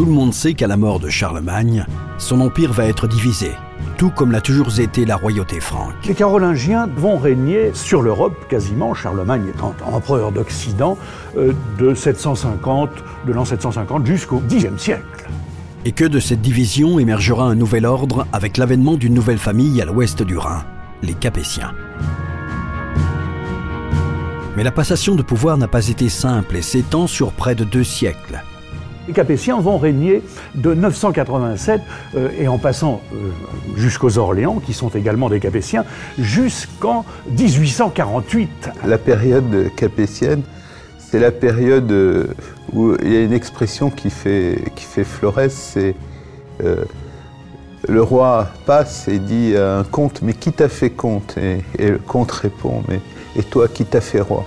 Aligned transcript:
Tout 0.00 0.06
le 0.06 0.12
monde 0.12 0.32
sait 0.32 0.54
qu'à 0.54 0.66
la 0.66 0.78
mort 0.78 0.98
de 0.98 1.10
Charlemagne, 1.10 1.84
son 2.16 2.40
empire 2.40 2.72
va 2.72 2.86
être 2.86 3.06
divisé, 3.06 3.50
tout 3.98 4.08
comme 4.08 4.32
l'a 4.32 4.40
toujours 4.40 4.80
été 4.80 5.04
la 5.04 5.14
royauté 5.14 5.60
franque. 5.60 5.92
Les 6.08 6.14
Carolingiens 6.14 6.88
vont 6.96 7.18
régner 7.18 7.72
sur 7.74 8.00
l'Europe 8.00 8.48
quasiment, 8.48 8.94
Charlemagne 8.94 9.48
étant 9.54 9.74
empereur 9.84 10.32
d'Occident, 10.32 10.96
euh, 11.36 11.52
de 11.78 11.92
750, 11.92 12.88
de 13.26 13.32
l'an 13.34 13.44
750 13.44 14.06
jusqu'au 14.06 14.40
Xe 14.48 14.74
siècle. 14.78 15.28
Et 15.84 15.92
que 15.92 16.06
de 16.06 16.18
cette 16.18 16.40
division 16.40 16.98
émergera 16.98 17.44
un 17.44 17.54
nouvel 17.54 17.84
ordre 17.84 18.26
avec 18.32 18.56
l'avènement 18.56 18.94
d'une 18.94 19.12
nouvelle 19.12 19.36
famille 19.36 19.82
à 19.82 19.84
l'ouest 19.84 20.22
du 20.22 20.38
Rhin, 20.38 20.64
les 21.02 21.12
Capétiens. 21.12 21.74
Mais 24.56 24.64
la 24.64 24.72
passation 24.72 25.14
de 25.14 25.22
pouvoir 25.22 25.58
n'a 25.58 25.68
pas 25.68 25.88
été 25.88 26.08
simple 26.08 26.56
et 26.56 26.62
s'étend 26.62 27.06
sur 27.06 27.32
près 27.32 27.54
de 27.54 27.64
deux 27.64 27.84
siècles. 27.84 28.42
Les 29.10 29.14
Capétiens 29.14 29.58
vont 29.58 29.76
régner 29.76 30.22
de 30.54 30.72
987 30.72 31.80
euh, 32.14 32.28
et 32.38 32.46
en 32.46 32.58
passant 32.58 33.00
euh, 33.12 33.30
jusqu'aux 33.74 34.18
Orléans, 34.18 34.60
qui 34.64 34.72
sont 34.72 34.90
également 34.90 35.28
des 35.28 35.40
Capétiens, 35.40 35.84
jusqu'en 36.16 37.04
1848. 37.36 38.70
La 38.86 38.98
période 38.98 39.74
capétienne, 39.74 40.42
c'est 40.96 41.18
la 41.18 41.32
période 41.32 41.90
euh, 41.90 42.28
où 42.72 42.94
il 43.02 43.12
y 43.12 43.16
a 43.16 43.22
une 43.22 43.32
expression 43.32 43.90
qui 43.90 44.10
fait, 44.10 44.62
qui 44.76 44.84
fait 44.84 45.04
c'est 45.48 45.96
le 47.88 48.02
roi 48.02 48.46
passe 48.64 49.08
et 49.08 49.18
dit 49.18 49.56
à 49.56 49.78
un 49.78 49.82
comte, 49.82 50.22
mais 50.22 50.34
qui 50.34 50.52
t'a 50.52 50.68
fait 50.68 50.90
comte? 50.90 51.34
Et, 51.36 51.64
et 51.80 51.90
le 51.90 51.98
comte 51.98 52.30
répond, 52.30 52.84
mais 52.88 53.00
et 53.34 53.42
toi 53.42 53.66
qui 53.66 53.84
t'a 53.84 54.00
fait 54.00 54.20
roi? 54.20 54.46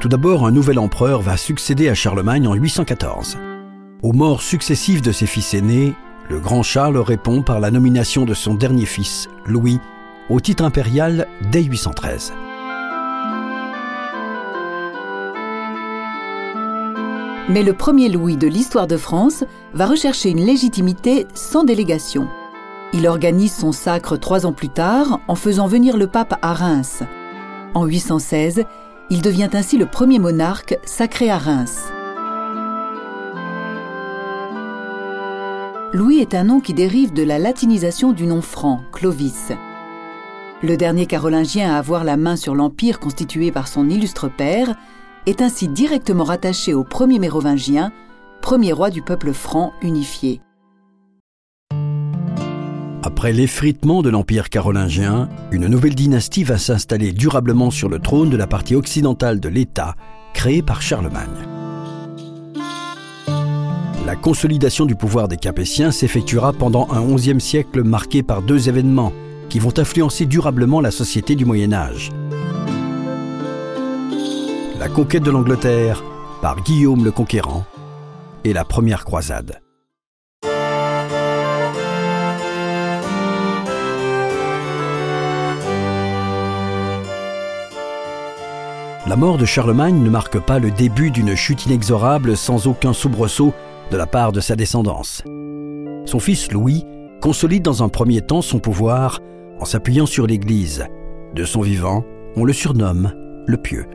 Tout 0.00 0.08
d'abord, 0.08 0.46
un 0.46 0.52
nouvel 0.52 0.78
empereur 0.78 1.22
va 1.22 1.36
succéder 1.36 1.88
à 1.88 1.94
Charlemagne 1.94 2.46
en 2.46 2.54
814. 2.54 3.36
Aux 4.04 4.12
morts 4.12 4.42
successives 4.42 5.02
de 5.02 5.10
ses 5.10 5.26
fils 5.26 5.54
aînés, 5.54 5.92
le 6.30 6.38
grand 6.38 6.62
Charles 6.62 6.98
répond 6.98 7.42
par 7.42 7.58
la 7.58 7.72
nomination 7.72 8.24
de 8.24 8.32
son 8.32 8.54
dernier 8.54 8.86
fils, 8.86 9.28
Louis, 9.44 9.80
au 10.30 10.38
titre 10.38 10.62
impérial 10.62 11.26
dès 11.50 11.64
813. 11.64 12.32
Mais 17.48 17.64
le 17.64 17.72
premier 17.72 18.08
Louis 18.08 18.36
de 18.36 18.46
l'histoire 18.46 18.86
de 18.86 18.96
France 18.96 19.42
va 19.74 19.86
rechercher 19.86 20.30
une 20.30 20.44
légitimité 20.44 21.26
sans 21.34 21.64
délégation. 21.64 22.28
Il 22.92 23.08
organise 23.08 23.52
son 23.52 23.72
sacre 23.72 24.16
trois 24.16 24.46
ans 24.46 24.52
plus 24.52 24.68
tard 24.68 25.18
en 25.26 25.34
faisant 25.34 25.66
venir 25.66 25.96
le 25.96 26.06
pape 26.06 26.38
à 26.40 26.52
Reims. 26.52 27.02
En 27.74 27.84
816, 27.84 28.64
il 29.10 29.22
devient 29.22 29.50
ainsi 29.54 29.78
le 29.78 29.86
premier 29.86 30.18
monarque 30.18 30.78
sacré 30.84 31.30
à 31.30 31.38
Reims. 31.38 31.90
Louis 35.94 36.18
est 36.18 36.34
un 36.34 36.44
nom 36.44 36.60
qui 36.60 36.74
dérive 36.74 37.14
de 37.14 37.22
la 37.22 37.38
latinisation 37.38 38.12
du 38.12 38.26
nom 38.26 38.42
franc, 38.42 38.82
Clovis. 38.92 39.52
Le 40.62 40.76
dernier 40.76 41.06
carolingien 41.06 41.72
à 41.72 41.78
avoir 41.78 42.04
la 42.04 42.18
main 42.18 42.36
sur 42.36 42.54
l'empire 42.54 43.00
constitué 43.00 43.50
par 43.50 43.68
son 43.68 43.88
illustre 43.88 44.28
père 44.28 44.76
est 45.24 45.40
ainsi 45.40 45.68
directement 45.68 46.24
rattaché 46.24 46.74
au 46.74 46.84
premier 46.84 47.18
mérovingien, 47.18 47.92
premier 48.42 48.72
roi 48.72 48.90
du 48.90 49.00
peuple 49.00 49.32
franc 49.32 49.72
unifié. 49.80 50.42
Après 53.08 53.32
l'effritement 53.32 54.02
de 54.02 54.10
l'Empire 54.10 54.50
carolingien, 54.50 55.30
une 55.50 55.66
nouvelle 55.66 55.94
dynastie 55.94 56.44
va 56.44 56.58
s'installer 56.58 57.12
durablement 57.12 57.70
sur 57.70 57.88
le 57.88 58.00
trône 58.00 58.28
de 58.28 58.36
la 58.36 58.46
partie 58.46 58.74
occidentale 58.74 59.40
de 59.40 59.48
l'État, 59.48 59.94
créée 60.34 60.60
par 60.60 60.82
Charlemagne. 60.82 61.48
La 64.04 64.14
consolidation 64.14 64.84
du 64.84 64.94
pouvoir 64.94 65.26
des 65.26 65.38
Capétiens 65.38 65.90
s'effectuera 65.90 66.52
pendant 66.52 66.86
un 66.90 67.00
XIe 67.14 67.40
siècle 67.40 67.82
marqué 67.82 68.22
par 68.22 68.42
deux 68.42 68.68
événements 68.68 69.14
qui 69.48 69.58
vont 69.58 69.72
influencer 69.78 70.26
durablement 70.26 70.82
la 70.82 70.90
société 70.90 71.34
du 71.34 71.46
Moyen 71.46 71.72
Âge. 71.72 72.10
La 74.78 74.90
conquête 74.90 75.22
de 75.22 75.30
l'Angleterre 75.30 76.04
par 76.42 76.62
Guillaume 76.62 77.06
le 77.06 77.10
Conquérant 77.10 77.64
et 78.44 78.52
la 78.52 78.66
première 78.66 79.06
croisade. 79.06 79.62
La 89.08 89.16
mort 89.16 89.38
de 89.38 89.46
Charlemagne 89.46 90.02
ne 90.02 90.10
marque 90.10 90.38
pas 90.38 90.58
le 90.58 90.70
début 90.70 91.10
d'une 91.10 91.34
chute 91.34 91.64
inexorable 91.64 92.36
sans 92.36 92.66
aucun 92.66 92.92
soubresaut 92.92 93.54
de 93.90 93.96
la 93.96 94.06
part 94.06 94.32
de 94.32 94.40
sa 94.40 94.54
descendance. 94.54 95.22
Son 96.04 96.20
fils 96.20 96.52
Louis 96.52 96.84
consolide 97.22 97.62
dans 97.62 97.82
un 97.82 97.88
premier 97.88 98.20
temps 98.20 98.42
son 98.42 98.58
pouvoir 98.58 99.20
en 99.60 99.64
s'appuyant 99.64 100.04
sur 100.04 100.26
l'Église. 100.26 100.84
De 101.34 101.44
son 101.46 101.62
vivant, 101.62 102.04
on 102.36 102.44
le 102.44 102.52
surnomme 102.52 103.14
le 103.46 103.56
Pieux. 103.56 103.86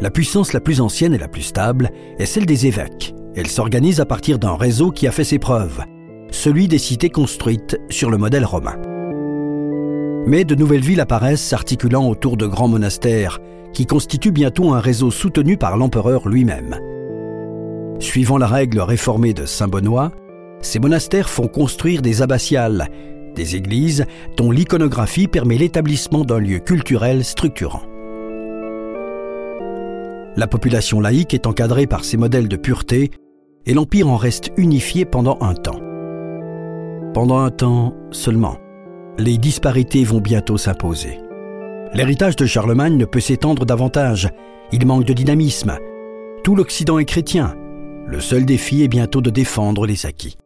La 0.00 0.10
puissance 0.10 0.52
la 0.52 0.60
plus 0.60 0.80
ancienne 0.80 1.14
et 1.14 1.18
la 1.18 1.28
plus 1.28 1.42
stable 1.42 1.90
est 2.18 2.26
celle 2.26 2.44
des 2.44 2.66
évêques. 2.66 3.14
Elle 3.36 3.46
s'organise 3.46 4.00
à 4.00 4.04
partir 4.04 4.40
d'un 4.40 4.56
réseau 4.56 4.90
qui 4.90 5.06
a 5.06 5.12
fait 5.12 5.22
ses 5.22 5.38
preuves, 5.38 5.84
celui 6.32 6.66
des 6.66 6.78
cités 6.78 7.10
construites 7.10 7.78
sur 7.88 8.10
le 8.10 8.18
modèle 8.18 8.44
romain. 8.44 8.74
Mais 10.26 10.44
de 10.44 10.56
nouvelles 10.56 10.84
villes 10.84 11.00
apparaissent 11.00 11.42
s'articulant 11.42 12.08
autour 12.08 12.36
de 12.36 12.46
grands 12.46 12.66
monastères, 12.68 13.38
qui 13.72 13.86
constituent 13.86 14.32
bientôt 14.32 14.72
un 14.72 14.80
réseau 14.80 15.12
soutenu 15.12 15.56
par 15.56 15.76
l'empereur 15.76 16.28
lui-même. 16.28 16.76
Suivant 18.00 18.36
la 18.36 18.48
règle 18.48 18.80
réformée 18.80 19.34
de 19.34 19.46
Saint 19.46 19.68
Benoît, 19.68 20.10
ces 20.60 20.80
monastères 20.80 21.30
font 21.30 21.46
construire 21.46 22.02
des 22.02 22.22
abbatiales, 22.22 22.88
des 23.36 23.54
églises 23.54 24.04
dont 24.36 24.50
l'iconographie 24.50 25.28
permet 25.28 25.58
l'établissement 25.58 26.24
d'un 26.24 26.40
lieu 26.40 26.58
culturel 26.58 27.24
structurant. 27.24 27.82
La 30.36 30.46
population 30.46 31.00
laïque 31.00 31.34
est 31.34 31.46
encadrée 31.46 31.86
par 31.86 32.04
ces 32.04 32.16
modèles 32.16 32.48
de 32.48 32.56
pureté 32.56 33.10
et 33.64 33.74
l'Empire 33.74 34.08
en 34.08 34.16
reste 34.16 34.50
unifié 34.56 35.04
pendant 35.04 35.38
un 35.40 35.54
temps. 35.54 35.80
Pendant 37.14 37.38
un 37.38 37.50
temps 37.50 37.94
seulement 38.10 38.58
les 39.18 39.38
disparités 39.38 40.04
vont 40.04 40.20
bientôt 40.20 40.58
s'imposer. 40.58 41.18
L'héritage 41.94 42.36
de 42.36 42.44
Charlemagne 42.44 42.96
ne 42.96 43.06
peut 43.06 43.20
s'étendre 43.20 43.64
davantage. 43.64 44.28
Il 44.72 44.86
manque 44.86 45.04
de 45.04 45.14
dynamisme. 45.14 45.78
Tout 46.44 46.54
l'Occident 46.54 46.98
est 46.98 47.06
chrétien. 47.06 47.54
Le 48.06 48.20
seul 48.20 48.44
défi 48.44 48.82
est 48.82 48.88
bientôt 48.88 49.20
de 49.20 49.30
défendre 49.30 49.86
les 49.86 50.04
acquis. 50.04 50.36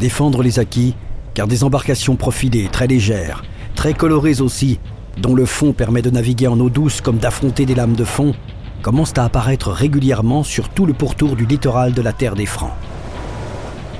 Défendre 0.00 0.42
les 0.42 0.58
acquis, 0.58 0.94
car 1.34 1.46
des 1.46 1.64
embarcations 1.64 2.16
profilées, 2.16 2.68
très 2.72 2.86
légères, 2.86 3.44
très 3.74 3.92
colorées 3.92 4.40
aussi, 4.40 4.80
dont 5.18 5.34
le 5.34 5.44
fond 5.44 5.72
permet 5.72 6.02
de 6.02 6.10
naviguer 6.10 6.46
en 6.46 6.58
eau 6.60 6.70
douce 6.70 7.00
comme 7.00 7.18
d'affronter 7.18 7.66
des 7.66 7.74
lames 7.74 7.96
de 7.96 8.04
fond, 8.04 8.34
commencent 8.82 9.16
à 9.16 9.24
apparaître 9.24 9.70
régulièrement 9.70 10.42
sur 10.42 10.68
tout 10.70 10.86
le 10.86 10.92
pourtour 10.92 11.36
du 11.36 11.44
littoral 11.44 11.92
de 11.92 12.02
la 12.02 12.12
terre 12.12 12.34
des 12.34 12.46
Francs. 12.46 12.72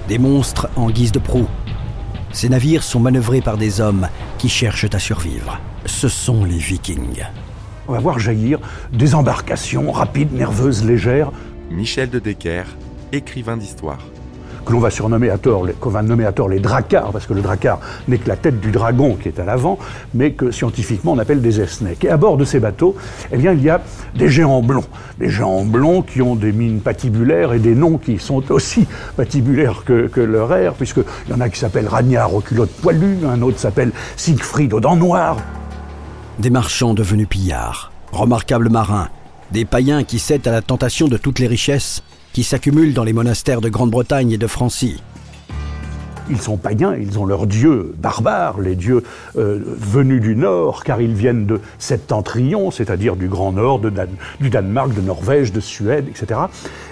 Des 0.08 0.19
monstres 0.19 0.69
en 0.76 0.91
guise 0.91 1.12
de 1.12 1.19
proue, 1.19 1.49
ces 2.37 2.50
navires 2.50 2.83
sont 2.83 3.00
manœuvrés 3.00 3.41
par 3.41 3.56
des 3.56 3.81
hommes 3.81 4.09
qui 4.37 4.50
cherchent 4.50 4.93
à 4.93 4.99
survivre. 4.99 5.59
Ce 5.87 6.06
sont 6.06 6.44
les 6.44 6.59
Vikings. 6.59 7.23
On 7.88 7.93
va 7.93 7.99
voir 7.99 8.19
jaillir 8.19 8.59
des 8.93 9.15
embarcations 9.15 9.91
rapides, 9.91 10.35
nerveuses, 10.35 10.85
légères. 10.85 11.33
Michel 11.71 12.11
de 12.11 12.19
Decker, 12.19 12.65
écrivain 13.11 13.56
d'histoire. 13.56 14.00
Que 14.67 14.73
l'on 14.73 14.81
va 14.81 14.91
surnommer 14.91 15.31
à 15.31 15.39
tort, 15.39 15.67
qu'on 15.81 15.91
va 15.91 16.03
nommer 16.03 16.27
à 16.27 16.33
tort 16.33 16.49
les 16.49 16.59
dracars, 16.59 17.13
parce 17.13 17.27
que 17.27 17.33
le 17.33 17.41
dracar 17.41 17.79
n'est 18.09 18.19
que 18.19 18.29
la 18.29 18.37
tête 18.37 18.61
du 18.61 18.73
dragon 18.73 19.17
qui 19.21 19.29
est 19.29 19.39
à 19.39 19.45
l'avant, 19.45 19.79
mais 20.13 20.33
que 20.33 20.51
scientifiquement 20.51 21.13
on 21.13 21.19
appelle 21.19 21.41
des 21.41 21.61
esnèques. 21.61 22.05
Et 22.05 22.11
à 22.11 22.17
bord 22.17 22.37
de 22.37 22.45
ces 22.45 22.59
bateaux, 22.59 22.97
eh 23.33 23.37
bien, 23.37 23.53
il 23.53 23.63
y 23.63 23.71
a 23.71 23.81
des 24.17 24.29
géants 24.29 24.63
blonds, 24.63 24.85
des 25.19 25.31
géants 25.31 25.65
blonds 25.65 26.03
qui 26.03 26.21
ont 26.21 26.35
des 26.35 26.53
mines 26.53 26.81
patibulaires 26.81 27.53
et 27.53 27.61
des 27.61 27.75
noms 27.75 27.97
qui 27.97 28.19
sont 28.19 28.43
aussi 28.51 28.87
patibulaires 29.17 29.85
que, 29.85 30.21
leur 30.21 30.53
air, 30.53 30.75
puisqu'il 30.75 31.31
y 31.31 31.33
en 31.33 31.41
a 31.41 31.49
qui 31.49 31.59
s'appellent 31.59 31.89
Ragnard 31.89 32.35
aux 32.35 32.41
culottes 32.41 32.75
poilues, 32.83 33.19
un 33.27 33.41
autre 33.43 33.59
s'appelle 33.59 33.93
Siegfried 34.17 34.75
aux 34.75 34.81
dents 34.81 34.97
noires. 34.97 35.37
Des 36.41 36.51
marchands 36.51 36.93
devenus 36.93 37.29
pillards, 37.29 37.93
remarquables 38.11 38.69
marins, 38.69 39.09
des 39.53 39.65
païens 39.65 40.03
qui 40.03 40.19
cèdent 40.19 40.49
à 40.49 40.53
la 40.53 40.61
tentation 40.61 41.07
de 41.07 41.17
toutes 41.17 41.39
les 41.39 41.47
richesses 41.47 42.03
qui 42.37 42.44
s'accumulent 42.44 42.93
dans 42.93 43.03
les 43.03 43.15
monastères 43.15 43.62
de 43.62 43.71
Grande-Bretagne 43.71 44.33
et 44.33 44.37
de 44.37 44.47
Francie. 44.47 45.03
Ils 46.29 46.38
sont 46.38 46.59
païens, 46.59 46.94
ils 46.94 47.19
ont 47.19 47.25
leurs 47.25 47.47
dieux 47.47 47.94
barbares, 47.97 48.61
les 48.61 48.75
dieux 48.75 49.03
euh, 49.38 49.59
venus 49.65 50.21
du 50.21 50.37
Nord, 50.37 50.85
car 50.85 51.00
ils 51.00 51.15
viennent 51.15 51.47
de 51.47 51.62
Septentrion, 51.79 52.71
c'est-à-dire 52.71 53.17
du 53.17 53.29
Grand 53.29 53.53
Nord, 53.53 53.81
du 53.81 54.50
Danemark, 54.50 54.93
de 54.93 55.00
Norvège, 55.00 55.50
de 55.50 55.61
Suède, 55.61 56.09
etc. 56.11 56.41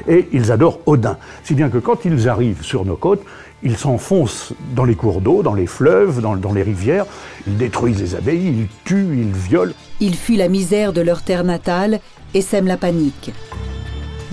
Et 0.08 0.30
ils 0.32 0.50
adorent 0.50 0.80
Odin. 0.86 1.18
Si 1.42 1.54
bien 1.54 1.68
que 1.68 1.76
quand 1.76 2.06
ils 2.06 2.26
arrivent 2.26 2.62
sur 2.62 2.86
nos 2.86 2.96
côtes, 2.96 3.22
ils 3.62 3.76
s'enfoncent 3.76 4.54
dans 4.74 4.84
les 4.84 4.94
cours 4.94 5.20
d'eau, 5.20 5.42
dans 5.42 5.52
les 5.52 5.66
fleuves, 5.66 6.22
dans, 6.22 6.36
dans 6.36 6.54
les 6.54 6.62
rivières, 6.62 7.04
ils 7.46 7.58
détruisent 7.58 8.00
les 8.00 8.14
abbayes, 8.14 8.46
ils 8.46 8.68
tuent, 8.84 9.18
ils 9.18 9.34
violent. 9.34 9.74
Ils 10.00 10.16
fuient 10.16 10.38
la 10.38 10.48
misère 10.48 10.94
de 10.94 11.02
leur 11.02 11.20
terre 11.20 11.44
natale 11.44 12.00
et 12.32 12.40
sèment 12.40 12.66
la 12.66 12.78
panique. 12.78 13.30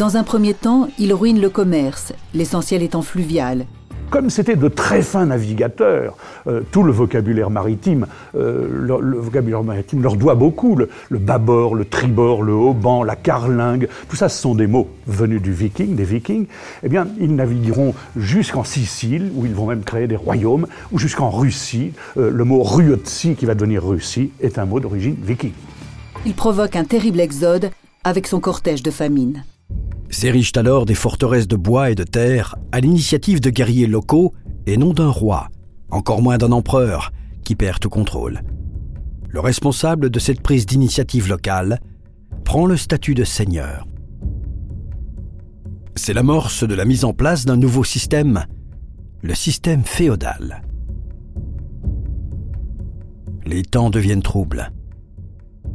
Dans 0.01 0.18
un 0.18 0.24
premier 0.24 0.56
temps, 0.56 0.88
ils 0.98 1.13
ruinent 1.13 1.39
le 1.39 1.51
commerce, 1.51 2.12
l'essentiel 2.33 2.81
étant 2.81 3.03
fluvial. 3.03 3.68
Comme 4.09 4.31
c'était 4.31 4.56
de 4.56 4.68
très 4.68 5.03
fins 5.03 5.27
navigateurs, 5.27 6.18
euh, 6.48 6.62
tout 6.71 6.81
le 6.81 6.92
vocabulaire 6.92 7.51
maritime, 7.51 8.07
euh, 8.33 8.68
le, 8.68 9.19
vocabulaire 9.19 9.63
maritime 9.63 10.01
leur 10.01 10.15
doit 10.15 10.33
beaucoup. 10.33 10.75
Le, 10.75 10.89
le, 11.09 11.19
bâbord, 11.19 11.75
le 11.75 11.86
tribord, 11.86 12.42
le 12.42 12.51
haubans, 12.51 13.03
la 13.03 13.15
carlingue, 13.15 13.88
tout 14.09 14.15
ça, 14.15 14.27
ce 14.27 14.42
sont 14.42 14.56
des 14.56 14.65
mots 14.65 14.88
venus 15.06 15.39
du 15.39 15.53
viking, 15.53 15.94
des 15.94 16.04
vikings. 16.04 16.47
Eh 16.81 16.89
bien, 16.89 17.07
ils 17.19 17.36
navigueront 17.36 17.94
jusqu'en 18.15 18.63
Sicile, 18.63 19.31
où 19.36 19.45
ils 19.45 19.54
vont 19.54 19.68
même 19.68 19.83
créer 19.83 20.07
des 20.07 20.15
royaumes, 20.15 20.65
ou 20.92 20.97
jusqu'en 20.97 21.30
Russie. 21.30 21.94
Euh, 22.18 22.31
le 22.31 22.44
mot 22.44 22.63
Ruotsi, 22.63 23.36
qui 23.36 23.45
va 23.45 23.54
devenir 23.54 23.86
Russie, 23.86 24.31
est 24.42 24.57
un 24.57 24.65
mot 24.65 24.80
d'origine 24.80 25.15
viking. 25.21 25.51
Il 26.25 26.33
provoque 26.33 26.75
un 26.75 26.86
terrible 26.86 27.19
exode 27.19 27.69
avec 28.04 28.25
son 28.25 28.39
cortège 28.39 28.81
de 28.81 28.89
famine. 28.89 29.44
S'érigent 30.12 30.52
alors 30.58 30.86
des 30.86 30.94
forteresses 30.94 31.48
de 31.48 31.56
bois 31.56 31.90
et 31.90 31.96
de 31.96 32.04
terre 32.04 32.56
à 32.74 32.81
l'initiative 32.81 33.40
de 33.40 33.50
guerriers 33.50 33.88
locaux 33.88 34.34
et 34.68 34.75
non 34.75 34.94
d'un 34.94 35.10
roi, 35.10 35.48
encore 35.90 36.22
moins 36.22 36.38
d'un 36.38 36.52
empereur, 36.52 37.13
qui 37.46 37.56
perd 37.56 37.80
tout 37.80 37.90
contrôle. 37.90 38.42
Le 39.30 39.40
responsable 39.40 40.10
de 40.10 40.19
cette 40.19 40.42
prise 40.42 40.66
d'initiative 40.66 41.30
locale 41.30 41.80
prend 42.44 42.66
le 42.66 42.75
statut 42.75 43.16
de 43.16 43.24
seigneur. 43.24 43.88
C'est 45.96 46.14
l'amorce 46.14 46.68
de 46.68 46.75
la 46.75 46.84
mise 46.84 47.06
en 47.06 47.14
place 47.14 47.46
d'un 47.46 47.57
nouveau 47.57 47.86
système, 47.86 48.46
le 49.22 49.34
système 49.34 49.84
féodal. 49.84 50.62
Les 53.46 53.64
temps 53.64 53.90
deviennent 53.90 54.22
troubles. 54.22 54.74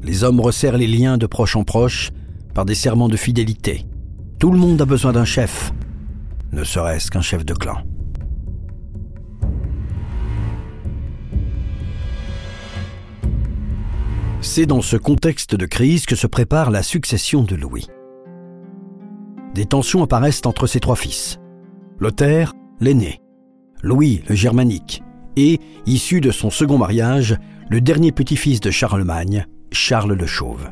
Les 0.02 0.24
hommes 0.24 0.40
resserrent 0.40 0.76
les 0.76 0.86
liens 0.86 1.16
de 1.16 1.26
proche 1.26 1.56
en 1.56 1.64
proche 1.64 2.10
par 2.52 2.66
des 2.66 2.74
serments 2.74 3.08
de 3.08 3.16
fidélité. 3.16 3.86
Tout 4.38 4.50
le 4.50 4.58
monde 4.58 4.80
a 4.82 4.84
besoin 4.84 5.12
d'un 5.12 5.24
chef, 5.24 5.72
ne 6.52 6.62
serait-ce 6.62 7.10
qu'un 7.10 7.22
chef 7.22 7.44
de 7.46 7.54
clan. 7.54 7.78
C'est 14.42 14.66
dans 14.66 14.82
ce 14.82 14.96
contexte 14.96 15.54
de 15.54 15.64
crise 15.64 16.04
que 16.04 16.16
se 16.16 16.26
prépare 16.26 16.70
la 16.70 16.82
succession 16.82 17.44
de 17.44 17.56
Louis. 17.56 17.86
Des 19.54 19.64
tensions 19.64 20.02
apparaissent 20.02 20.42
entre 20.44 20.66
ses 20.66 20.80
trois 20.80 20.96
fils. 20.96 21.38
Lothaire, 21.98 22.52
l'aîné, 22.78 23.22
Louis 23.82 24.22
le 24.28 24.34
germanique, 24.34 25.02
et, 25.36 25.60
issu 25.86 26.20
de 26.20 26.30
son 26.30 26.50
second 26.50 26.76
mariage, 26.76 27.38
le 27.70 27.80
dernier 27.80 28.12
petit-fils 28.12 28.60
de 28.60 28.70
Charlemagne, 28.70 29.46
Charles 29.72 30.12
le 30.12 30.26
Chauve. 30.26 30.70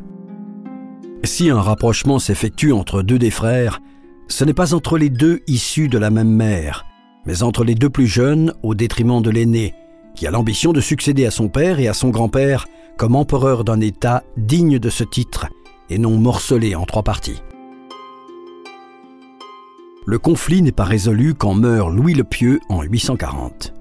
Si 1.25 1.49
un 1.49 1.61
rapprochement 1.61 2.19
s'effectue 2.19 2.73
entre 2.73 3.03
deux 3.03 3.19
des 3.19 3.31
frères, 3.31 3.81
ce 4.29 4.45
n'est 4.45 4.55
pas 4.55 4.75
entre 4.75 4.99
les 4.99 5.09
deux 5.09 5.41
issus 5.47 5.89
de 5.89 5.99
la 5.99 6.11
même 6.11 6.31
mère, 6.31 6.85
mais 7.25 7.43
entre 7.43 7.65
les 7.65 7.75
deux 7.75 7.89
plus 7.89 8.07
jeunes 8.07 8.53
au 8.63 8.75
détriment 8.75 9.23
de 9.23 9.31
l'aîné, 9.31 9.75
qui 10.15 10.27
a 10.27 10.31
l'ambition 10.31 10.73
de 10.73 10.81
succéder 10.81 11.25
à 11.25 11.31
son 11.31 11.49
père 11.49 11.81
et 11.81 11.89
à 11.89 11.95
son 11.95 12.11
grand-père 12.11 12.67
comme 12.99 13.17
empereur 13.17 13.65
d'un 13.65 13.81
État 13.81 14.23
digne 14.37 14.79
de 14.79 14.91
ce 14.91 15.03
titre 15.03 15.47
et 15.89 15.99
non 15.99 16.19
morcelé 16.19 16.75
en 16.75 16.85
trois 16.85 17.03
parties. 17.03 17.43
Le 20.07 20.19
conflit 20.19 20.63
n'est 20.63 20.73
pas 20.73 20.85
résolu 20.85 21.35
quand 21.35 21.55
meurt 21.55 21.91
Louis 21.91 22.15
le 22.15 22.25
Pieux 22.25 22.61
en 22.69 22.83
840. 22.83 23.73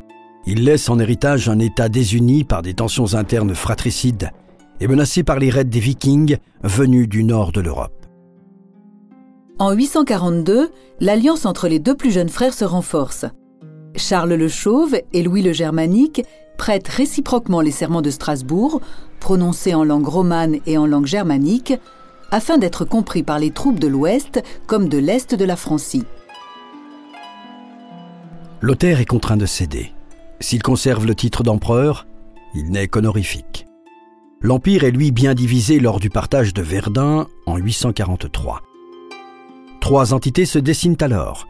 Il 0.45 0.63
laisse 0.63 0.89
en 0.89 0.97
héritage 0.97 1.49
un 1.49 1.59
État 1.59 1.89
désuni 1.89 2.45
par 2.45 2.61
des 2.61 2.73
tensions 2.73 3.15
internes 3.15 3.53
fratricides 3.53 4.31
et 4.79 4.87
menacé 4.87 5.23
par 5.23 5.39
les 5.39 5.49
raids 5.49 5.63
des 5.63 5.79
Vikings 5.79 6.37
venus 6.63 7.07
du 7.07 7.23
nord 7.23 7.51
de 7.51 7.61
l'Europe. 7.61 8.05
En 9.59 9.71
842, 9.71 10.71
l'alliance 10.99 11.45
entre 11.45 11.67
les 11.67 11.79
deux 11.79 11.95
plus 11.95 12.11
jeunes 12.11 12.29
frères 12.29 12.53
se 12.53 12.65
renforce. 12.65 13.25
Charles 13.95 14.33
le 14.33 14.47
Chauve 14.47 14.95
et 15.13 15.23
Louis 15.23 15.43
le 15.43 15.53
Germanique 15.53 16.23
prêtent 16.57 16.87
réciproquement 16.87 17.61
les 17.61 17.71
serments 17.71 18.01
de 18.01 18.09
Strasbourg, 18.09 18.81
prononcés 19.19 19.73
en 19.73 19.83
langue 19.83 20.07
romane 20.07 20.57
et 20.65 20.77
en 20.77 20.85
langue 20.85 21.05
germanique, 21.05 21.73
afin 22.31 22.57
d'être 22.57 22.83
compris 22.83 23.23
par 23.23 23.39
les 23.39 23.51
troupes 23.51 23.79
de 23.79 23.87
l'Ouest 23.87 24.41
comme 24.65 24.89
de 24.89 24.97
l'Est 24.97 25.35
de 25.35 25.45
la 25.45 25.55
Francie. 25.55 26.05
Lothaire 28.59 28.99
est 28.99 29.05
contraint 29.05 29.37
de 29.37 29.45
céder. 29.45 29.91
S'il 30.39 30.63
conserve 30.63 31.05
le 31.05 31.15
titre 31.15 31.43
d'empereur, 31.43 32.07
il 32.55 32.71
n'est 32.71 32.87
qu'honorifique. 32.87 33.67
L'Empire 34.45 34.83
est 34.83 34.91
lui 34.91 35.11
bien 35.11 35.35
divisé 35.35 35.79
lors 35.79 36.01
du 36.01 36.09
partage 36.09 36.53
de 36.53 36.61
Verdun 36.61 37.27
en 37.45 37.55
843. 37.55 38.61
Trois 39.79 40.13
entités 40.13 40.45
se 40.45 40.59
dessinent 40.59 40.97
alors. 40.99 41.47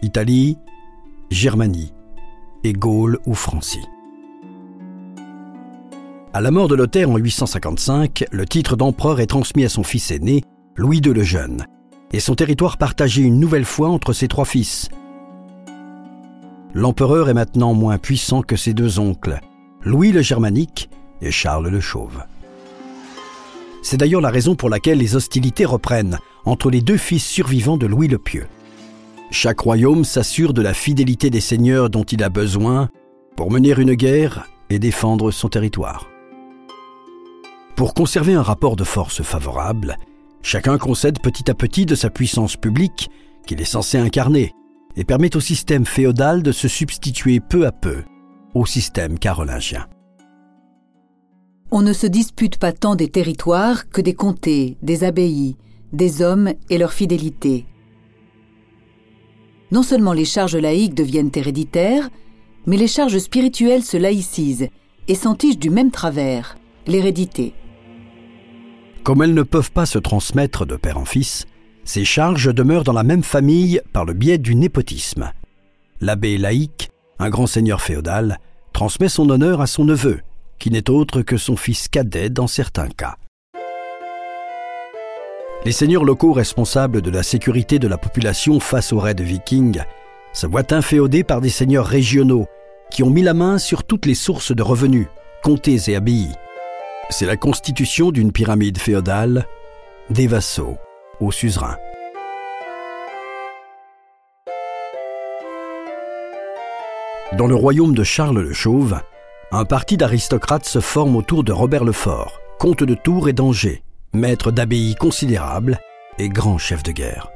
Italie, 0.00 0.56
Germanie 1.30 1.92
et 2.64 2.72
Gaule 2.72 3.18
ou 3.26 3.34
Francie. 3.34 3.86
À 6.32 6.40
la 6.40 6.50
mort 6.50 6.68
de 6.68 6.74
Lothaire 6.74 7.10
en 7.10 7.18
855, 7.18 8.24
le 8.32 8.46
titre 8.46 8.74
d'empereur 8.74 9.20
est 9.20 9.26
transmis 9.26 9.66
à 9.66 9.68
son 9.68 9.82
fils 9.82 10.10
aîné, 10.10 10.44
Louis 10.76 11.02
II 11.04 11.12
le 11.12 11.22
Jeune, 11.22 11.66
et 12.14 12.20
son 12.20 12.34
territoire 12.34 12.78
partagé 12.78 13.20
une 13.20 13.38
nouvelle 13.38 13.66
fois 13.66 13.90
entre 13.90 14.14
ses 14.14 14.28
trois 14.28 14.46
fils. 14.46 14.88
L'empereur 16.72 17.28
est 17.28 17.34
maintenant 17.34 17.74
moins 17.74 17.98
puissant 17.98 18.40
que 18.40 18.56
ses 18.56 18.72
deux 18.72 18.98
oncles, 18.98 19.40
Louis 19.82 20.10
le 20.10 20.22
Germanique 20.22 20.88
et 21.24 21.30
Charles 21.30 21.68
le 21.68 21.80
Chauve. 21.80 22.22
C'est 23.82 23.96
d'ailleurs 23.96 24.20
la 24.20 24.30
raison 24.30 24.54
pour 24.54 24.70
laquelle 24.70 24.98
les 24.98 25.16
hostilités 25.16 25.64
reprennent 25.64 26.18
entre 26.44 26.70
les 26.70 26.80
deux 26.80 26.96
fils 26.96 27.24
survivants 27.24 27.76
de 27.76 27.86
Louis 27.86 28.08
le 28.08 28.18
Pieux. 28.18 28.46
Chaque 29.30 29.60
royaume 29.60 30.04
s'assure 30.04 30.54
de 30.54 30.62
la 30.62 30.74
fidélité 30.74 31.30
des 31.30 31.40
seigneurs 31.40 31.90
dont 31.90 32.04
il 32.04 32.22
a 32.22 32.28
besoin 32.28 32.88
pour 33.36 33.50
mener 33.50 33.74
une 33.76 33.94
guerre 33.94 34.46
et 34.70 34.78
défendre 34.78 35.30
son 35.30 35.48
territoire. 35.48 36.08
Pour 37.76 37.94
conserver 37.94 38.34
un 38.34 38.42
rapport 38.42 38.76
de 38.76 38.84
force 38.84 39.22
favorable, 39.22 39.96
chacun 40.42 40.78
concède 40.78 41.20
petit 41.20 41.50
à 41.50 41.54
petit 41.54 41.86
de 41.86 41.94
sa 41.94 42.10
puissance 42.10 42.56
publique 42.56 43.10
qu'il 43.46 43.60
est 43.60 43.64
censé 43.64 43.98
incarner 43.98 44.52
et 44.96 45.04
permet 45.04 45.34
au 45.36 45.40
système 45.40 45.84
féodal 45.84 46.42
de 46.42 46.52
se 46.52 46.68
substituer 46.68 47.40
peu 47.40 47.66
à 47.66 47.72
peu 47.72 48.04
au 48.54 48.64
système 48.64 49.18
carolingien 49.18 49.86
on 51.74 51.82
ne 51.82 51.92
se 51.92 52.06
dispute 52.06 52.56
pas 52.56 52.70
tant 52.70 52.94
des 52.94 53.08
territoires 53.08 53.90
que 53.90 54.00
des 54.00 54.14
comtés, 54.14 54.76
des 54.82 55.02
abbayes, 55.02 55.56
des 55.92 56.22
hommes 56.22 56.52
et 56.70 56.78
leur 56.78 56.92
fidélité. 56.92 57.66
Non 59.72 59.82
seulement 59.82 60.12
les 60.12 60.24
charges 60.24 60.54
laïques 60.54 60.94
deviennent 60.94 61.32
héréditaires, 61.34 62.10
mais 62.66 62.76
les 62.76 62.86
charges 62.86 63.18
spirituelles 63.18 63.82
se 63.82 63.96
laïcisent 63.96 64.68
et 65.08 65.16
s'entichent 65.16 65.58
du 65.58 65.68
même 65.68 65.90
travers, 65.90 66.56
l'hérédité. 66.86 67.54
Comme 69.02 69.22
elles 69.22 69.34
ne 69.34 69.42
peuvent 69.42 69.72
pas 69.72 69.84
se 69.84 69.98
transmettre 69.98 70.66
de 70.66 70.76
père 70.76 70.98
en 70.98 71.04
fils, 71.04 71.44
ces 71.82 72.04
charges 72.04 72.54
demeurent 72.54 72.84
dans 72.84 72.92
la 72.92 73.02
même 73.02 73.24
famille 73.24 73.80
par 73.92 74.04
le 74.04 74.12
biais 74.12 74.38
du 74.38 74.54
népotisme. 74.54 75.32
L'abbé 76.00 76.38
laïque, 76.38 76.90
un 77.18 77.30
grand 77.30 77.48
seigneur 77.48 77.80
féodal, 77.80 78.38
transmet 78.72 79.08
son 79.08 79.28
honneur 79.28 79.60
à 79.60 79.66
son 79.66 79.84
neveu, 79.84 80.20
qui 80.58 80.70
n'est 80.70 80.90
autre 80.90 81.22
que 81.22 81.36
son 81.36 81.56
fils 81.56 81.88
cadet 81.88 82.30
dans 82.30 82.46
certains 82.46 82.88
cas. 82.88 83.16
Les 85.64 85.72
seigneurs 85.72 86.04
locaux 86.04 86.32
responsables 86.32 87.00
de 87.00 87.10
la 87.10 87.22
sécurité 87.22 87.78
de 87.78 87.88
la 87.88 87.96
population 87.96 88.60
face 88.60 88.92
aux 88.92 88.98
raids 88.98 89.14
vikings 89.14 89.82
se 90.34 90.46
voit 90.46 90.74
inféodé 90.74 91.24
par 91.24 91.40
des 91.40 91.48
seigneurs 91.48 91.86
régionaux 91.86 92.46
qui 92.90 93.02
ont 93.02 93.10
mis 93.10 93.22
la 93.22 93.34
main 93.34 93.58
sur 93.58 93.84
toutes 93.84 94.04
les 94.04 94.14
sources 94.14 94.54
de 94.54 94.62
revenus, 94.62 95.06
comtés 95.42 95.78
et 95.88 95.96
abbayes. 95.96 96.34
C'est 97.08 97.26
la 97.26 97.36
constitution 97.36 98.10
d'une 98.10 98.32
pyramide 98.32 98.78
féodale, 98.78 99.46
des 100.10 100.26
vassaux 100.26 100.76
aux 101.20 101.32
suzerains. 101.32 101.76
Dans 107.32 107.46
le 107.46 107.54
royaume 107.54 107.94
de 107.94 108.04
Charles 108.04 108.40
le 108.40 108.52
Chauve, 108.52 109.00
un 109.56 109.64
parti 109.64 109.96
d'aristocrates 109.96 110.64
se 110.64 110.80
forme 110.80 111.14
autour 111.14 111.44
de 111.44 111.52
Robert 111.52 111.84
le 111.84 111.92
Fort, 111.92 112.40
comte 112.58 112.82
de 112.82 112.94
Tours 112.94 113.28
et 113.28 113.32
d'Angers, 113.32 113.84
maître 114.12 114.50
d'abbaye 114.50 114.96
considérable 114.96 115.78
et 116.18 116.28
grand 116.28 116.58
chef 116.58 116.82
de 116.82 116.90
guerre. 116.90 117.30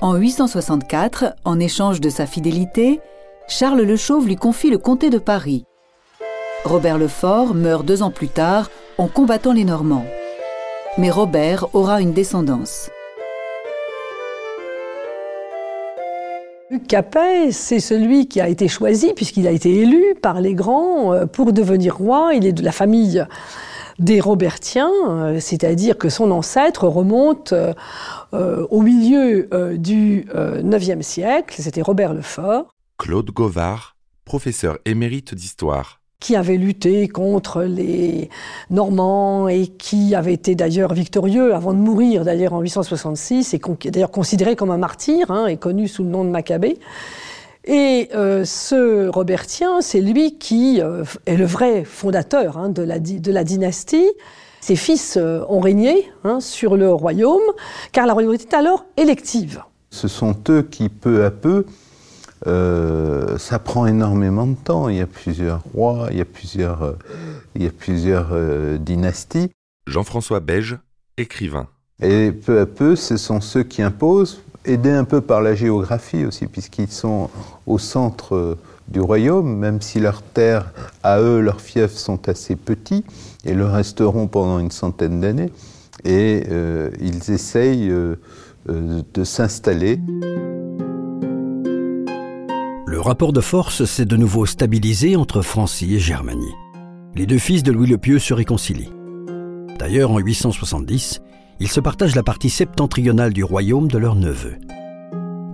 En 0.00 0.14
864, 0.14 1.34
en 1.44 1.58
échange 1.58 2.00
de 2.00 2.10
sa 2.10 2.26
fidélité, 2.26 3.00
Charles 3.48 3.82
le 3.82 3.96
Chauve 3.96 4.28
lui 4.28 4.36
confie 4.36 4.70
le 4.70 4.78
comté 4.78 5.10
de 5.10 5.18
Paris. 5.18 5.64
Robert 6.64 6.96
le 6.96 7.08
Fort 7.08 7.54
meurt 7.54 7.84
deux 7.84 8.04
ans 8.04 8.12
plus 8.12 8.28
tard 8.28 8.70
en 8.96 9.08
combattant 9.08 9.52
les 9.52 9.64
Normands. 9.64 10.06
Mais 10.96 11.10
Robert 11.10 11.74
aura 11.74 12.00
une 12.00 12.12
descendance. 12.12 12.88
Capet, 16.88 17.52
c'est 17.52 17.80
celui 17.80 18.26
qui 18.26 18.40
a 18.40 18.48
été 18.48 18.68
choisi, 18.68 19.12
puisqu'il 19.14 19.46
a 19.46 19.50
été 19.50 19.70
élu 19.74 20.14
par 20.20 20.40
les 20.40 20.54
grands 20.54 21.12
euh, 21.12 21.26
pour 21.26 21.52
devenir 21.52 21.96
roi. 21.96 22.32
Il 22.34 22.46
est 22.46 22.52
de 22.52 22.62
la 22.62 22.72
famille 22.72 23.24
des 23.98 24.20
Robertiens, 24.20 24.90
euh, 25.08 25.40
c'est-à-dire 25.40 25.98
que 25.98 26.08
son 26.08 26.30
ancêtre 26.30 26.88
remonte 26.88 27.52
euh, 27.52 27.74
au 28.32 28.82
milieu 28.82 29.48
du 29.76 30.26
IXe 30.32 31.06
siècle, 31.06 31.54
c'était 31.60 31.82
Robert 31.82 32.14
le 32.14 32.22
Fort. 32.22 32.74
Claude 32.98 33.30
Govard, 33.30 33.96
professeur 34.24 34.78
émérite 34.84 35.34
d'histoire 35.34 36.00
qui 36.24 36.36
avait 36.36 36.56
lutté 36.56 37.06
contre 37.06 37.64
les 37.64 38.30
Normands 38.70 39.46
et 39.46 39.66
qui 39.66 40.14
avait 40.14 40.32
été 40.32 40.54
d'ailleurs 40.54 40.94
victorieux 40.94 41.54
avant 41.54 41.74
de 41.74 41.78
mourir 41.78 42.24
d'ailleurs 42.24 42.54
en 42.54 42.62
866 42.62 43.52
et 43.52 43.60
d'ailleurs 43.90 44.10
considéré 44.10 44.56
comme 44.56 44.70
un 44.70 44.78
martyr 44.78 45.30
hein, 45.30 45.48
et 45.48 45.58
connu 45.58 45.86
sous 45.86 46.02
le 46.02 46.08
nom 46.08 46.24
de 46.24 46.30
Maccabée. 46.30 46.78
Et 47.66 48.08
euh, 48.14 48.46
ce 48.46 49.06
Robertien, 49.08 49.82
c'est 49.82 50.00
lui 50.00 50.38
qui 50.38 50.80
euh, 50.80 51.04
est 51.26 51.36
le 51.36 51.44
vrai 51.44 51.84
fondateur 51.84 52.56
hein, 52.56 52.70
de, 52.70 52.80
la, 52.80 52.98
de, 52.98 53.30
la, 53.30 53.44
dynastie. 53.44 54.10
Ses 54.62 54.76
fils 54.76 55.18
euh, 55.18 55.44
ont 55.50 55.60
régné 55.60 56.10
hein, 56.24 56.40
sur 56.40 56.78
le 56.78 56.90
royaume, 56.90 57.42
car 57.92 58.06
la 58.06 58.14
royauté 58.14 58.44
est 58.50 58.54
alors 58.54 58.86
élective. 58.96 59.62
Ce 59.90 60.08
sont 60.08 60.34
eux 60.48 60.62
qui, 60.62 60.88
peu 60.88 61.26
à 61.26 61.30
peu, 61.30 61.66
euh, 62.46 63.38
ça 63.38 63.58
prend 63.58 63.86
énormément 63.86 64.46
de 64.46 64.54
temps. 64.54 64.88
Il 64.88 64.96
y 64.96 65.00
a 65.00 65.06
plusieurs 65.06 65.62
rois, 65.74 66.08
il 66.10 66.18
y 66.18 66.20
a 66.20 66.26
plusieurs, 66.26 66.82
euh, 66.82 66.92
il 67.54 67.62
y 67.62 67.66
a 67.66 67.70
plusieurs 67.70 68.28
euh, 68.32 68.78
dynasties. 68.78 69.50
Jean-François 69.86 70.40
Beige, 70.40 70.78
écrivain. 71.16 71.68
Et 72.02 72.32
peu 72.32 72.60
à 72.60 72.66
peu, 72.66 72.96
ce 72.96 73.16
sont 73.16 73.40
ceux 73.40 73.62
qui 73.62 73.82
imposent, 73.82 74.42
aidés 74.64 74.90
un 74.90 75.04
peu 75.04 75.20
par 75.20 75.40
la 75.40 75.54
géographie 75.54 76.24
aussi, 76.24 76.46
puisqu'ils 76.46 76.90
sont 76.90 77.30
au 77.66 77.78
centre 77.78 78.58
du 78.88 79.00
royaume, 79.00 79.56
même 79.56 79.80
si 79.80 80.00
leurs 80.00 80.22
terres, 80.22 80.72
à 81.02 81.20
eux, 81.20 81.40
leurs 81.40 81.60
fiefs 81.60 81.94
sont 81.94 82.28
assez 82.28 82.56
petits, 82.56 83.04
et 83.44 83.54
le 83.54 83.66
resteront 83.66 84.26
pendant 84.26 84.58
une 84.58 84.70
centaine 84.70 85.20
d'années. 85.20 85.52
Et 86.04 86.44
ils 87.00 87.30
essayent 87.30 87.88
de 88.68 89.24
s'installer. 89.24 90.00
Rapport 93.04 93.34
de 93.34 93.42
force 93.42 93.84
s'est 93.84 94.06
de 94.06 94.16
nouveau 94.16 94.46
stabilisé 94.46 95.14
entre 95.14 95.42
Francie 95.42 95.94
et 95.94 95.98
Germanie. 95.98 96.54
Les 97.14 97.26
deux 97.26 97.36
fils 97.36 97.62
de 97.62 97.70
Louis 97.70 97.86
le 97.86 97.98
Pieux 97.98 98.18
se 98.18 98.32
réconcilient. 98.32 98.94
D'ailleurs, 99.78 100.10
en 100.10 100.18
870, 100.18 101.20
ils 101.60 101.68
se 101.68 101.80
partagent 101.80 102.14
la 102.14 102.22
partie 102.22 102.48
septentrionale 102.48 103.34
du 103.34 103.44
royaume 103.44 103.88
de 103.88 103.98
leur 103.98 104.14
neveu. 104.14 104.54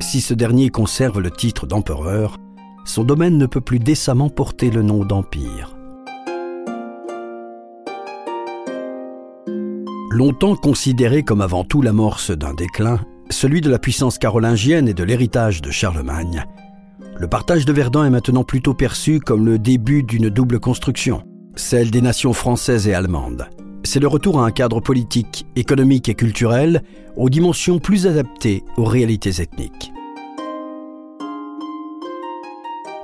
Si 0.00 0.20
ce 0.20 0.32
dernier 0.32 0.68
conserve 0.68 1.18
le 1.18 1.32
titre 1.32 1.66
d'empereur, 1.66 2.36
son 2.84 3.02
domaine 3.02 3.36
ne 3.36 3.46
peut 3.46 3.60
plus 3.60 3.80
décemment 3.80 4.28
porter 4.28 4.70
le 4.70 4.82
nom 4.82 5.04
d'empire. 5.04 5.76
Longtemps 10.12 10.54
considéré 10.54 11.24
comme 11.24 11.40
avant 11.40 11.64
tout 11.64 11.82
l'amorce 11.82 12.30
d'un 12.30 12.54
déclin, 12.54 13.00
celui 13.28 13.60
de 13.60 13.70
la 13.70 13.80
puissance 13.80 14.18
carolingienne 14.18 14.86
et 14.86 14.94
de 14.94 15.02
l'héritage 15.02 15.62
de 15.62 15.72
Charlemagne, 15.72 16.44
le 17.20 17.28
partage 17.28 17.66
de 17.66 17.72
Verdun 17.74 18.06
est 18.06 18.10
maintenant 18.10 18.44
plutôt 18.44 18.72
perçu 18.72 19.20
comme 19.20 19.44
le 19.44 19.58
début 19.58 20.02
d'une 20.02 20.30
double 20.30 20.58
construction, 20.58 21.22
celle 21.54 21.90
des 21.90 22.00
nations 22.00 22.32
françaises 22.32 22.88
et 22.88 22.94
allemandes. 22.94 23.46
C'est 23.84 24.00
le 24.00 24.08
retour 24.08 24.40
à 24.40 24.46
un 24.46 24.50
cadre 24.50 24.80
politique, 24.80 25.44
économique 25.54 26.08
et 26.08 26.14
culturel 26.14 26.82
aux 27.18 27.28
dimensions 27.28 27.78
plus 27.78 28.06
adaptées 28.06 28.64
aux 28.78 28.84
réalités 28.84 29.42
ethniques. 29.42 29.92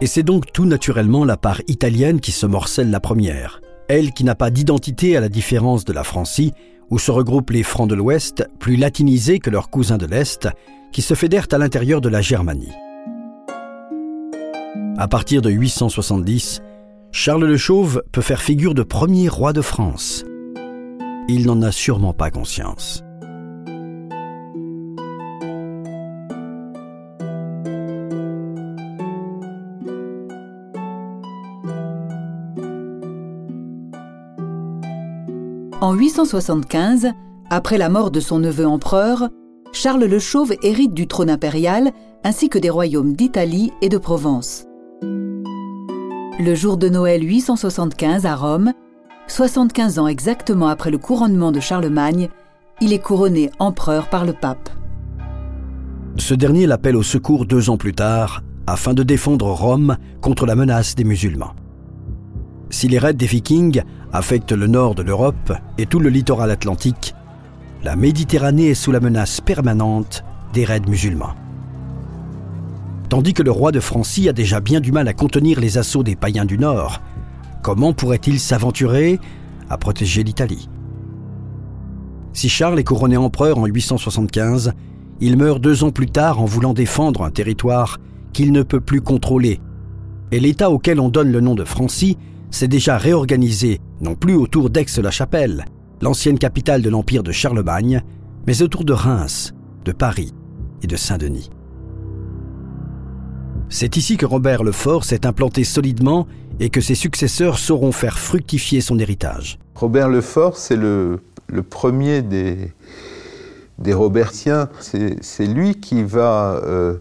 Et 0.01 0.07
c'est 0.07 0.23
donc 0.23 0.51
tout 0.51 0.65
naturellement 0.65 1.27
la 1.27 1.37
part 1.37 1.61
italienne 1.69 2.21
qui 2.21 2.33
se 2.33 2.47
morcelle 2.47 2.91
la 2.91 3.01
première, 3.01 3.61
elle 3.89 4.13
qui 4.13 4.25
n'a 4.25 4.35
pas 4.35 4.51
d'identité 4.51 5.19
à 5.19 5.21
la 5.21 5.29
différence 5.29 5.85
de 5.85 5.93
la 5.93 6.05
Francie, 6.05 6.55
où 6.89 6.99
se 6.99 7.11
regroupent 7.11 7.51
les 7.51 7.63
Francs 7.63 7.91
de 7.91 7.95
l'Ouest, 7.95 8.49
plus 8.61 8.77
latinisés 8.77 9.41
que 9.41 9.51
leurs 9.51 9.69
cousins 9.69 9.99
de 9.99 10.07
l'Est, 10.07 10.49
qui 10.91 11.03
se 11.03 11.13
fédèrent 11.13 11.49
à 11.53 11.59
l'intérieur 11.59 12.01
de 12.01 12.09
la 12.09 12.23
Germanie. 12.23 12.73
À 14.99 15.09
partir 15.09 15.43
de 15.43 15.50
870, 15.50 16.62
Charles 17.12 17.45
le 17.45 17.59
Chauve 17.59 18.03
peut 18.12 18.23
faire 18.23 18.41
figure 18.41 18.73
de 18.73 18.83
premier 18.83 19.29
roi 19.29 19.53
de 19.53 19.61
France. 19.61 20.25
Il 21.29 21.45
n'en 21.45 21.61
a 21.61 21.71
sûrement 21.71 22.15
pas 22.15 22.31
conscience. 22.31 23.05
En 35.83 35.93
875, 35.93 37.12
après 37.50 37.76
la 37.76 37.91
mort 37.91 38.11
de 38.11 38.21
son 38.21 38.38
neveu 38.38 38.67
empereur, 38.67 39.29
Charles 39.73 40.07
le 40.07 40.19
Chauve 40.19 40.55
hérite 40.62 40.95
du 40.95 41.07
trône 41.07 41.29
impérial 41.29 41.93
ainsi 42.25 42.49
que 42.49 42.59
des 42.59 42.71
royaumes 42.71 43.12
d'Italie 43.12 43.73
et 43.83 43.91
de 43.91 43.99
Provence. 43.99 44.65
Le 46.38 46.55
jour 46.55 46.76
de 46.76 46.90
Noël 46.90 47.26
875 47.26 48.26
à 48.26 48.37
Rome, 48.37 48.75
75 49.26 49.99
ans 49.99 50.07
exactement 50.07 50.69
après 50.69 50.90
le 50.90 50.99
couronnement 50.99 51.50
de 51.50 51.61
Charlemagne, 51.61 52.28
il 52.83 52.93
est 52.93 52.99
couronné 52.99 53.50
empereur 53.59 54.11
par 54.11 54.26
le 54.26 54.35
pape. 54.35 54.69
Ce 56.19 56.35
dernier 56.35 56.66
l'appelle 56.66 56.97
au 56.97 57.02
secours 57.02 57.47
deux 57.47 57.71
ans 57.71 57.78
plus 57.78 57.95
tard 57.95 58.43
afin 58.66 58.93
de 58.93 59.02
défendre 59.02 59.47
Rome 59.47 59.97
contre 60.21 60.45
la 60.45 60.57
menace 60.57 60.95
des 60.95 61.05
musulmans. 61.05 61.55
Si 62.69 62.87
les 62.87 62.99
raids 62.99 63.14
des 63.14 63.26
Vikings 63.26 63.81
affectent 64.12 64.52
le 64.52 64.66
nord 64.66 64.95
de 64.95 65.02
l'Europe 65.02 65.55
et 65.78 65.87
tout 65.87 66.00
le 66.00 66.11
littoral 66.11 66.50
atlantique, 66.50 67.14
la 67.83 67.97
Méditerranée 67.97 68.71
est 68.71 68.75
sous 68.75 68.93
la 68.93 69.00
menace 69.00 69.40
permanente 69.40 70.23
des 70.52 70.66
raids 70.66 70.81
musulmans 70.87 71.35
tandis 73.09 73.35
que 73.35 73.43
le 73.43 73.51
roi 73.51 73.73
de 73.73 73.81
Francie 73.81 74.29
a 74.29 74.33
déjà 74.33 74.61
bien 74.61 74.81
du 74.81 74.93
mal 74.93 75.09
à 75.09 75.13
contenir 75.13 75.61
les 75.61 75.79
assauts 75.79 76.03
des 76.03 76.17
païens 76.17 76.45
du 76.45 76.59
Nord. 76.59 77.01
Comment 77.63 77.93
pourrait-il 77.93 78.39
s'aventurer 78.39 79.19
à 79.69 79.79
protéger 79.79 80.23
l'Italie? 80.23 80.69
Si 82.33 82.49
Charles 82.49 82.79
est 82.79 82.85
couronné 82.85 83.17
empereur 83.17 83.59
en 83.59 83.67
875, 83.67 84.73
il 85.21 85.37
meurt 85.37 85.61
deux 85.61 85.85
ans 85.85 85.91
plus 85.91 86.07
tard 86.07 86.41
en 86.41 86.45
voulant 86.45 86.75
défendre 86.75 87.23
un 87.23 87.31
territoire 87.31 87.99
qu'il 88.33 88.53
ne 88.53 88.63
peut 88.63 88.81
plus 88.81 89.01
contrôler. 89.01 89.61
Et 90.33 90.41
l'État 90.41 90.71
auquel 90.71 91.01
on 91.01 91.09
donne 91.09 91.33
le 91.33 91.41
nom 91.41 91.55
de 91.55 91.65
Francie 91.65 92.19
s'est 92.51 92.69
déjà 92.69 92.99
réorganisé, 92.99 93.81
non 94.01 94.15
plus 94.15 94.35
autour 94.35 94.69
d'Aix-la-Chapelle, 94.69 95.65
l'ancienne 96.03 96.39
capitale 96.39 96.83
de 96.83 96.91
l'Empire 96.91 97.23
de 97.23 97.33
Charlemagne, 97.33 98.03
mais 98.47 98.63
autour 98.63 98.85
de 98.85 98.93
Reims, 98.93 99.55
de 99.85 99.93
Paris 99.93 100.35
et 100.83 100.87
de 100.87 100.97
Saint-Denis. 100.97 101.51
C'est 103.69 103.97
ici 103.97 104.17
que 104.17 104.27
Robert 104.27 104.63
le 104.63 104.73
Fort 104.73 105.05
s'est 105.05 105.27
implanté 105.27 105.65
solidement 105.65 106.29
et 106.61 106.71
que 106.71 106.81
ses 106.81 106.95
successeurs 106.95 107.59
sauront 107.59 107.93
faire 107.93 108.19
fructifier 108.19 108.81
son 108.81 108.99
héritage. 108.99 109.59
Robert 109.75 110.09
le 110.09 110.21
Fort, 110.21 110.57
c'est 110.57 110.77
le, 110.77 111.21
premier 111.69 112.23
des, 112.23 112.73
des 113.79 113.93
Robertiens. 113.93 114.69
C'est 114.81 115.47
lui 115.47 115.75
qui 115.75 116.05
va 116.05 116.61
euh, 116.65 116.95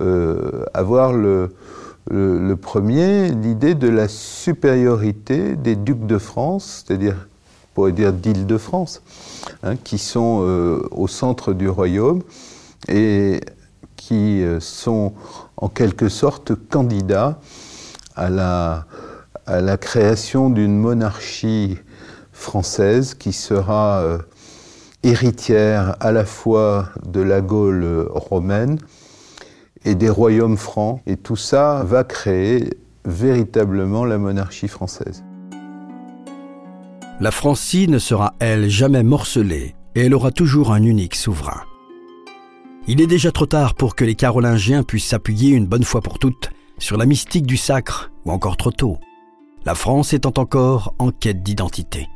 euh, 0.00 0.64
avoir 0.72 1.12
le, 1.12 1.50
premier 2.62 3.30
l'idée 3.30 3.74
de 3.74 3.88
la 3.88 4.08
supériorité 4.08 5.56
des 5.56 5.76
ducs 5.76 6.06
de 6.06 6.18
France, 6.18 6.84
c'est-à-dire, 6.86 7.26
pourrait 7.74 7.92
dire 7.92 8.12
d'Île-de-France, 8.12 9.02
hein, 9.62 9.74
qui 9.76 9.98
sont 9.98 10.42
euh, 10.42 10.80
au 10.92 11.08
centre 11.08 11.52
du 11.52 11.68
royaume. 11.68 12.22
Qui 13.98 14.42
sont 14.60 15.12
en 15.58 15.68
quelque 15.68 16.08
sorte 16.08 16.54
candidats 16.54 17.38
à 18.16 18.30
la, 18.30 18.86
à 19.46 19.60
la 19.60 19.76
création 19.76 20.48
d'une 20.48 20.78
monarchie 20.78 21.76
française 22.32 23.14
qui 23.14 23.32
sera 23.32 24.00
euh, 24.00 24.18
héritière 25.02 25.96
à 26.00 26.12
la 26.12 26.24
fois 26.24 26.88
de 27.06 27.20
la 27.20 27.40
Gaule 27.40 28.08
romaine 28.10 28.78
et 29.84 29.94
des 29.94 30.08
royaumes 30.08 30.56
francs. 30.56 31.00
Et 31.06 31.16
tout 31.16 31.36
ça 31.36 31.82
va 31.84 32.04
créer 32.04 32.70
véritablement 33.04 34.04
la 34.04 34.18
monarchie 34.18 34.68
française. 34.68 35.24
La 37.20 37.30
Francie 37.30 37.88
ne 37.88 37.98
sera, 37.98 38.34
elle, 38.38 38.68
jamais 38.68 39.02
morcelée 39.02 39.74
et 39.94 40.06
elle 40.06 40.14
aura 40.14 40.30
toujours 40.30 40.72
un 40.72 40.82
unique 40.82 41.16
souverain. 41.16 41.62
Il 42.90 43.02
est 43.02 43.06
déjà 43.06 43.30
trop 43.30 43.44
tard 43.44 43.74
pour 43.74 43.94
que 43.94 44.04
les 44.06 44.14
Carolingiens 44.14 44.82
puissent 44.82 45.08
s'appuyer 45.08 45.50
une 45.50 45.66
bonne 45.66 45.84
fois 45.84 46.00
pour 46.00 46.18
toutes 46.18 46.48
sur 46.78 46.96
la 46.96 47.04
mystique 47.04 47.44
du 47.44 47.58
sacre, 47.58 48.10
ou 48.24 48.30
encore 48.30 48.56
trop 48.56 48.70
tôt, 48.70 48.98
la 49.66 49.74
France 49.74 50.14
étant 50.14 50.32
encore 50.38 50.94
en 50.98 51.10
quête 51.10 51.42
d'identité. 51.42 52.08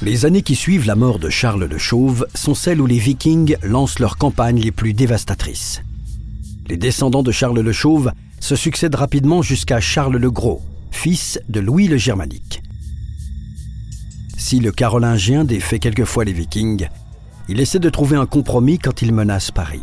Les 0.00 0.24
années 0.24 0.40
qui 0.40 0.54
suivent 0.54 0.86
la 0.86 0.96
mort 0.96 1.18
de 1.18 1.28
Charles 1.28 1.64
le 1.64 1.78
Chauve 1.78 2.26
sont 2.34 2.54
celles 2.54 2.80
où 2.80 2.86
les 2.86 2.98
Vikings 2.98 3.56
lancent 3.62 3.98
leurs 3.98 4.16
campagnes 4.16 4.60
les 4.60 4.72
plus 4.72 4.94
dévastatrices. 4.94 5.82
Les 6.66 6.78
descendants 6.78 7.22
de 7.22 7.30
Charles 7.30 7.60
le 7.60 7.72
Chauve 7.72 8.10
se 8.40 8.56
succèdent 8.56 8.94
rapidement 8.94 9.42
jusqu'à 9.42 9.80
Charles 9.80 10.16
le 10.16 10.30
Gros, 10.30 10.62
fils 10.94 11.40
de 11.48 11.60
Louis 11.60 11.88
le 11.88 11.98
Germanique. 11.98 12.62
Si 14.38 14.60
le 14.60 14.72
Carolingien 14.72 15.44
défait 15.44 15.78
quelquefois 15.78 16.24
les 16.24 16.32
Vikings, 16.32 16.88
il 17.48 17.60
essaie 17.60 17.78
de 17.80 17.90
trouver 17.90 18.16
un 18.16 18.24
compromis 18.24 18.78
quand 18.78 19.02
il 19.02 19.12
menace 19.12 19.50
Paris. 19.50 19.82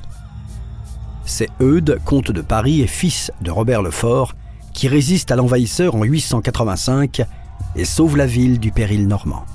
C'est 1.26 1.50
Eudes, 1.62 2.00
comte 2.06 2.32
de 2.32 2.42
Paris 2.42 2.82
et 2.82 2.88
fils 2.88 3.32
de 3.42 3.52
Robert 3.52 3.84
le 3.84 3.92
Fort, 3.92 4.34
qui 4.74 4.88
résiste 4.88 5.32
à 5.32 5.36
l'envahisseur 5.36 5.96
en 5.96 6.04
885 6.04 7.22
et 7.76 7.86
sauve 7.86 8.18
la 8.18 8.26
ville 8.26 8.60
du 8.60 8.72
péril 8.72 9.08
normand. 9.08 9.46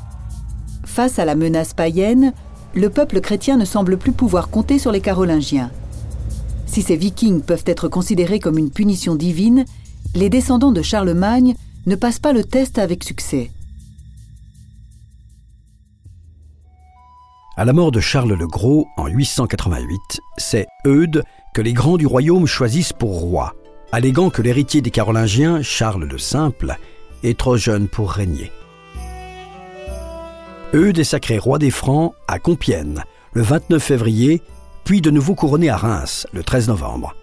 Face 0.84 1.18
à 1.18 1.24
la 1.24 1.34
menace 1.34 1.74
païenne, 1.74 2.32
le 2.74 2.90
peuple 2.90 3.20
chrétien 3.20 3.56
ne 3.56 3.64
semble 3.64 3.96
plus 3.96 4.12
pouvoir 4.12 4.50
compter 4.50 4.78
sur 4.78 4.92
les 4.92 5.00
Carolingiens. 5.00 5.70
Si 6.66 6.82
ces 6.82 6.96
Vikings 6.96 7.42
peuvent 7.42 7.64
être 7.66 7.88
considérés 7.88 8.40
comme 8.40 8.58
une 8.58 8.70
punition 8.70 9.16
divine, 9.16 9.64
les 10.16 10.30
descendants 10.30 10.72
de 10.72 10.82
Charlemagne 10.82 11.54
ne 11.84 11.94
passent 11.94 12.18
pas 12.18 12.32
le 12.32 12.42
test 12.42 12.78
avec 12.78 13.04
succès. 13.04 13.50
À 17.58 17.64
la 17.64 17.72
mort 17.72 17.90
de 17.90 18.00
Charles 18.00 18.32
le 18.32 18.46
Gros 18.46 18.86
en 18.96 19.06
888, 19.06 20.20
c'est 20.38 20.66
Eudes 20.86 21.22
que 21.54 21.62
les 21.62 21.72
grands 21.72 21.96
du 21.96 22.06
royaume 22.06 22.46
choisissent 22.46 22.92
pour 22.92 23.20
roi, 23.20 23.54
alléguant 23.92 24.30
que 24.30 24.42
l'héritier 24.42 24.80
des 24.80 24.90
Carolingiens, 24.90 25.62
Charles 25.62 26.04
le 26.04 26.18
Simple, 26.18 26.76
est 27.22 27.38
trop 27.38 27.56
jeune 27.56 27.88
pour 27.88 28.10
régner. 28.10 28.50
Eudes 30.74 30.98
est 30.98 31.04
sacré 31.04 31.38
roi 31.38 31.58
des 31.58 31.70
Francs 31.70 32.14
à 32.26 32.38
Compiègne 32.38 33.02
le 33.32 33.42
29 33.42 33.82
février, 33.82 34.42
puis 34.84 35.00
de 35.02 35.10
nouveau 35.10 35.34
couronné 35.34 35.68
à 35.68 35.76
Reims 35.76 36.26
le 36.32 36.42
13 36.42 36.68
novembre. 36.68 37.14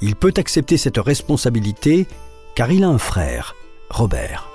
Il 0.00 0.16
peut 0.16 0.34
accepter 0.36 0.76
cette 0.76 0.98
responsabilité 0.98 2.06
car 2.54 2.70
il 2.70 2.84
a 2.84 2.88
un 2.88 2.98
frère, 2.98 3.54
Robert. 3.90 4.48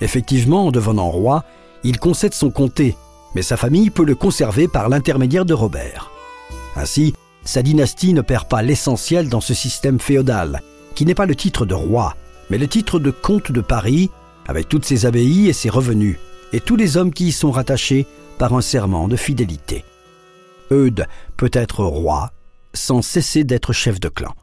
Effectivement, 0.00 0.66
en 0.66 0.70
devenant 0.70 1.10
roi, 1.10 1.44
il 1.84 1.98
concède 1.98 2.34
son 2.34 2.50
comté, 2.50 2.96
mais 3.34 3.42
sa 3.42 3.56
famille 3.56 3.90
peut 3.90 4.04
le 4.04 4.14
conserver 4.14 4.68
par 4.68 4.88
l'intermédiaire 4.88 5.44
de 5.44 5.54
Robert. 5.54 6.10
Ainsi, 6.76 7.14
sa 7.44 7.62
dynastie 7.62 8.12
ne 8.12 8.20
perd 8.20 8.48
pas 8.48 8.62
l'essentiel 8.62 9.28
dans 9.28 9.40
ce 9.40 9.54
système 9.54 9.98
féodal, 9.98 10.62
qui 10.94 11.04
n'est 11.04 11.14
pas 11.14 11.26
le 11.26 11.34
titre 11.34 11.66
de 11.66 11.74
roi, 11.74 12.16
mais 12.50 12.58
le 12.58 12.68
titre 12.68 12.98
de 12.98 13.10
comte 13.10 13.52
de 13.52 13.60
Paris, 13.60 14.10
avec 14.46 14.68
toutes 14.68 14.84
ses 14.84 15.06
abbayes 15.06 15.48
et 15.48 15.52
ses 15.52 15.70
revenus, 15.70 16.18
et 16.52 16.60
tous 16.60 16.76
les 16.76 16.96
hommes 16.96 17.12
qui 17.12 17.28
y 17.28 17.32
sont 17.32 17.50
rattachés 17.50 18.06
par 18.38 18.54
un 18.54 18.60
serment 18.60 19.08
de 19.08 19.16
fidélité. 19.16 19.84
Eudes 20.70 21.06
peut 21.36 21.50
être 21.52 21.84
roi 21.84 22.32
sans 22.78 23.02
cesser 23.02 23.44
d'être 23.44 23.72
chef 23.72 24.00
de 24.00 24.08
clan. 24.08 24.34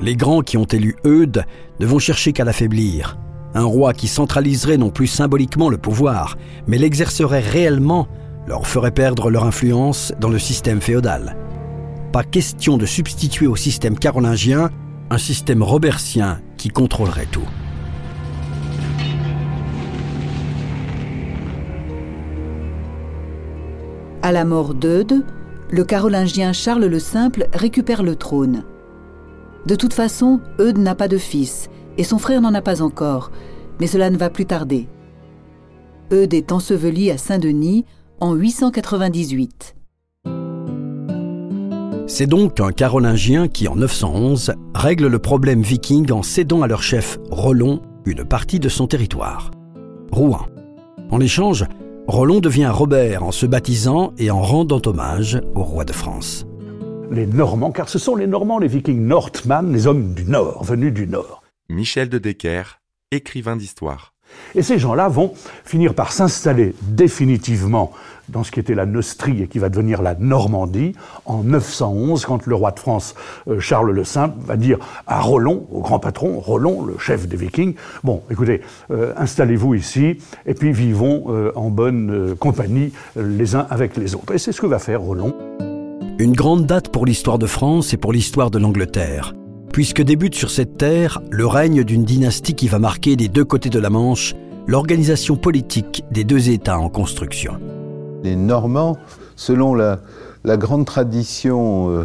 Les 0.00 0.14
grands 0.14 0.42
qui 0.42 0.56
ont 0.56 0.64
élu 0.64 0.96
Eudes 1.04 1.44
ne 1.80 1.86
vont 1.86 1.98
chercher 1.98 2.32
qu'à 2.32 2.44
l'affaiblir. 2.44 3.18
Un 3.54 3.64
roi 3.64 3.92
qui 3.92 4.06
centraliserait 4.06 4.76
non 4.76 4.90
plus 4.90 5.08
symboliquement 5.08 5.70
le 5.70 5.78
pouvoir, 5.78 6.36
mais 6.68 6.78
l'exercerait 6.78 7.40
réellement, 7.40 8.06
leur 8.46 8.66
ferait 8.66 8.92
perdre 8.92 9.30
leur 9.30 9.44
influence 9.44 10.12
dans 10.20 10.28
le 10.28 10.38
système 10.38 10.80
féodal. 10.80 11.36
Pas 12.12 12.22
question 12.22 12.76
de 12.76 12.86
substituer 12.86 13.48
au 13.48 13.56
système 13.56 13.98
carolingien 13.98 14.70
un 15.10 15.18
système 15.18 15.62
robertien 15.62 16.40
qui 16.56 16.68
contrôlerait 16.68 17.26
tout. 17.26 17.48
À 24.22 24.32
la 24.32 24.44
mort 24.44 24.74
d'Eudes, 24.74 25.24
le 25.70 25.84
carolingien 25.84 26.52
Charles 26.52 26.86
le 26.86 26.98
Simple 26.98 27.46
récupère 27.52 28.02
le 28.02 28.16
trône. 28.16 28.64
De 29.66 29.74
toute 29.74 29.92
façon, 29.92 30.40
Eudes 30.58 30.78
n'a 30.78 30.94
pas 30.94 31.08
de 31.08 31.18
fils, 31.18 31.68
et 31.98 32.04
son 32.04 32.18
frère 32.18 32.40
n'en 32.40 32.54
a 32.54 32.62
pas 32.62 32.82
encore, 32.82 33.30
mais 33.80 33.86
cela 33.86 34.10
ne 34.10 34.16
va 34.16 34.30
plus 34.30 34.46
tarder. 34.46 34.88
Eudes 36.12 36.34
est 36.34 36.52
enseveli 36.52 37.10
à 37.10 37.18
Saint-Denis 37.18 37.84
en 38.20 38.34
898. 38.34 39.76
C'est 42.06 42.26
donc 42.26 42.58
un 42.58 42.72
carolingien 42.72 43.46
qui, 43.46 43.68
en 43.68 43.76
911, 43.76 44.54
règle 44.74 45.06
le 45.06 45.18
problème 45.18 45.60
viking 45.60 46.10
en 46.10 46.22
cédant 46.22 46.62
à 46.62 46.66
leur 46.66 46.82
chef 46.82 47.18
Rollon 47.30 47.82
une 48.06 48.24
partie 48.24 48.58
de 48.58 48.70
son 48.70 48.86
territoire. 48.86 49.50
Rouen. 50.10 50.46
En 51.10 51.20
échange, 51.20 51.66
Rollon 52.08 52.40
devient 52.40 52.70
Robert 52.72 53.22
en 53.22 53.32
se 53.32 53.44
baptisant 53.44 54.14
et 54.16 54.30
en 54.30 54.40
rendant 54.40 54.80
hommage 54.86 55.42
au 55.54 55.62
roi 55.62 55.84
de 55.84 55.92
France. 55.92 56.46
Les 57.10 57.26
Normands, 57.26 57.70
car 57.70 57.90
ce 57.90 57.98
sont 57.98 58.16
les 58.16 58.26
Normands, 58.26 58.58
les 58.58 58.66
Vikings 58.66 59.06
Northmen, 59.06 59.74
les 59.74 59.86
hommes 59.86 60.14
du 60.14 60.24
Nord, 60.24 60.64
venus 60.64 60.94
du 60.94 61.06
Nord. 61.06 61.42
Michel 61.68 62.08
de 62.08 62.16
Decker, 62.16 62.80
écrivain 63.10 63.56
d'histoire. 63.56 64.14
Et 64.54 64.62
ces 64.62 64.78
gens-là 64.78 65.10
vont 65.10 65.34
finir 65.66 65.92
par 65.92 66.12
s'installer 66.12 66.74
définitivement 66.80 67.92
dans 68.28 68.44
ce 68.44 68.50
qui 68.50 68.60
était 68.60 68.74
la 68.74 68.86
Neustrie 68.86 69.42
et 69.42 69.48
qui 69.48 69.58
va 69.58 69.68
devenir 69.68 70.02
la 70.02 70.14
Normandie 70.14 70.92
en 71.24 71.42
911, 71.42 72.24
quand 72.24 72.46
le 72.46 72.54
roi 72.54 72.70
de 72.70 72.78
France, 72.78 73.14
euh, 73.48 73.60
Charles 73.60 73.90
le 73.90 74.04
Simple, 74.04 74.36
va 74.44 74.56
dire 74.56 74.78
à 75.06 75.20
Rollon, 75.20 75.66
au 75.70 75.80
grand 75.80 75.98
patron, 75.98 76.38
Rollon, 76.38 76.84
le 76.84 76.98
chef 76.98 77.26
des 77.26 77.36
Vikings, 77.36 77.74
bon, 78.04 78.22
écoutez, 78.30 78.60
euh, 78.90 79.12
installez-vous 79.16 79.74
ici 79.74 80.18
et 80.46 80.54
puis 80.54 80.72
vivons 80.72 81.26
euh, 81.28 81.52
en 81.54 81.70
bonne 81.70 82.34
compagnie 82.38 82.92
les 83.16 83.54
uns 83.54 83.66
avec 83.70 83.96
les 83.96 84.14
autres. 84.14 84.34
Et 84.34 84.38
c'est 84.38 84.52
ce 84.52 84.60
que 84.60 84.66
va 84.66 84.78
faire 84.78 85.00
Rollon. 85.00 85.34
Une 86.18 86.32
grande 86.32 86.66
date 86.66 86.88
pour 86.88 87.06
l'histoire 87.06 87.38
de 87.38 87.46
France 87.46 87.94
et 87.94 87.96
pour 87.96 88.12
l'histoire 88.12 88.50
de 88.50 88.58
l'Angleterre 88.58 89.34
puisque 89.72 90.02
débute 90.02 90.34
sur 90.34 90.50
cette 90.50 90.78
terre 90.78 91.20
le 91.30 91.46
règne 91.46 91.84
d'une 91.84 92.04
dynastie 92.04 92.54
qui 92.54 92.66
va 92.66 92.78
marquer 92.78 93.16
des 93.16 93.28
deux 93.28 93.44
côtés 93.44 93.68
de 93.68 93.78
la 93.78 93.90
Manche 93.90 94.34
l'organisation 94.66 95.36
politique 95.36 96.04
des 96.10 96.24
deux 96.24 96.50
États 96.50 96.78
en 96.78 96.90
construction. 96.90 97.58
Les 98.22 98.36
Normands, 98.36 98.98
selon 99.36 99.74
la, 99.74 100.00
grande 100.44 100.86
tradition 100.86 101.90
euh, 101.90 102.04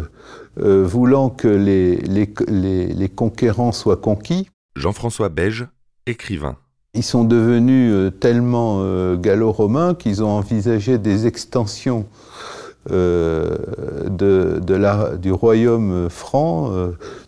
euh, 0.60 0.84
voulant 0.84 1.30
que 1.30 1.48
les, 1.48 1.96
les, 1.96 3.08
conquérants 3.08 3.72
soient 3.72 3.96
conquis, 3.96 4.48
Jean-François 4.76 5.28
Beige, 5.28 5.66
écrivain. 6.06 6.56
Ils 6.94 7.02
sont 7.02 7.24
devenus 7.24 7.92
euh, 7.92 8.10
tellement 8.10 9.14
gallo-romains 9.16 9.94
qu'ils 9.94 10.22
ont 10.22 10.30
envisagé 10.30 10.98
des 10.98 11.26
extensions 11.26 12.06
de, 12.90 13.60
du 15.16 15.32
royaume 15.32 16.10
franc 16.10 16.70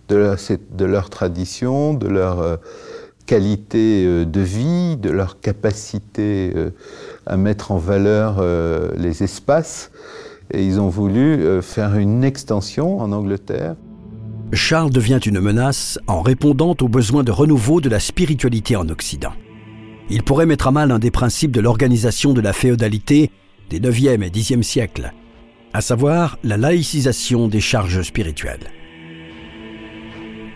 de, 0.08 0.84
leur 0.84 1.10
tradition, 1.10 1.94
de 1.94 2.08
leur 2.08 2.58
qualité 3.24 4.26
de 4.26 4.40
vie, 4.40 4.96
de 4.98 5.10
leur 5.10 5.40
capacité 5.40 6.52
à 7.26 7.36
mettre 7.36 7.72
en 7.72 7.78
valeur 7.78 8.42
les 8.96 9.22
espaces. 9.22 9.90
Et 10.52 10.64
ils 10.64 10.80
ont 10.80 10.88
voulu 10.88 11.60
faire 11.62 11.96
une 11.96 12.22
extension 12.22 13.00
en 13.00 13.12
Angleterre. 13.12 13.74
Charles 14.52 14.90
devient 14.90 15.18
une 15.26 15.40
menace 15.40 15.98
en 16.06 16.22
répondant 16.22 16.76
aux 16.80 16.88
besoins 16.88 17.24
de 17.24 17.32
renouveau 17.32 17.80
de 17.80 17.88
la 17.88 17.98
spiritualité 17.98 18.76
en 18.76 18.88
Occident. 18.88 19.32
Il 20.08 20.22
pourrait 20.22 20.46
mettre 20.46 20.68
à 20.68 20.70
mal 20.70 20.92
un 20.92 21.00
des 21.00 21.10
principes 21.10 21.50
de 21.50 21.60
l'organisation 21.60 22.32
de 22.32 22.40
la 22.40 22.52
féodalité 22.52 23.32
des 23.70 23.80
9e 23.80 24.22
et 24.22 24.30
10e 24.30 24.62
siècles, 24.62 25.12
à 25.72 25.80
savoir 25.80 26.38
la 26.44 26.56
laïcisation 26.56 27.48
des 27.48 27.60
charges 27.60 28.02
spirituelles. 28.02 28.70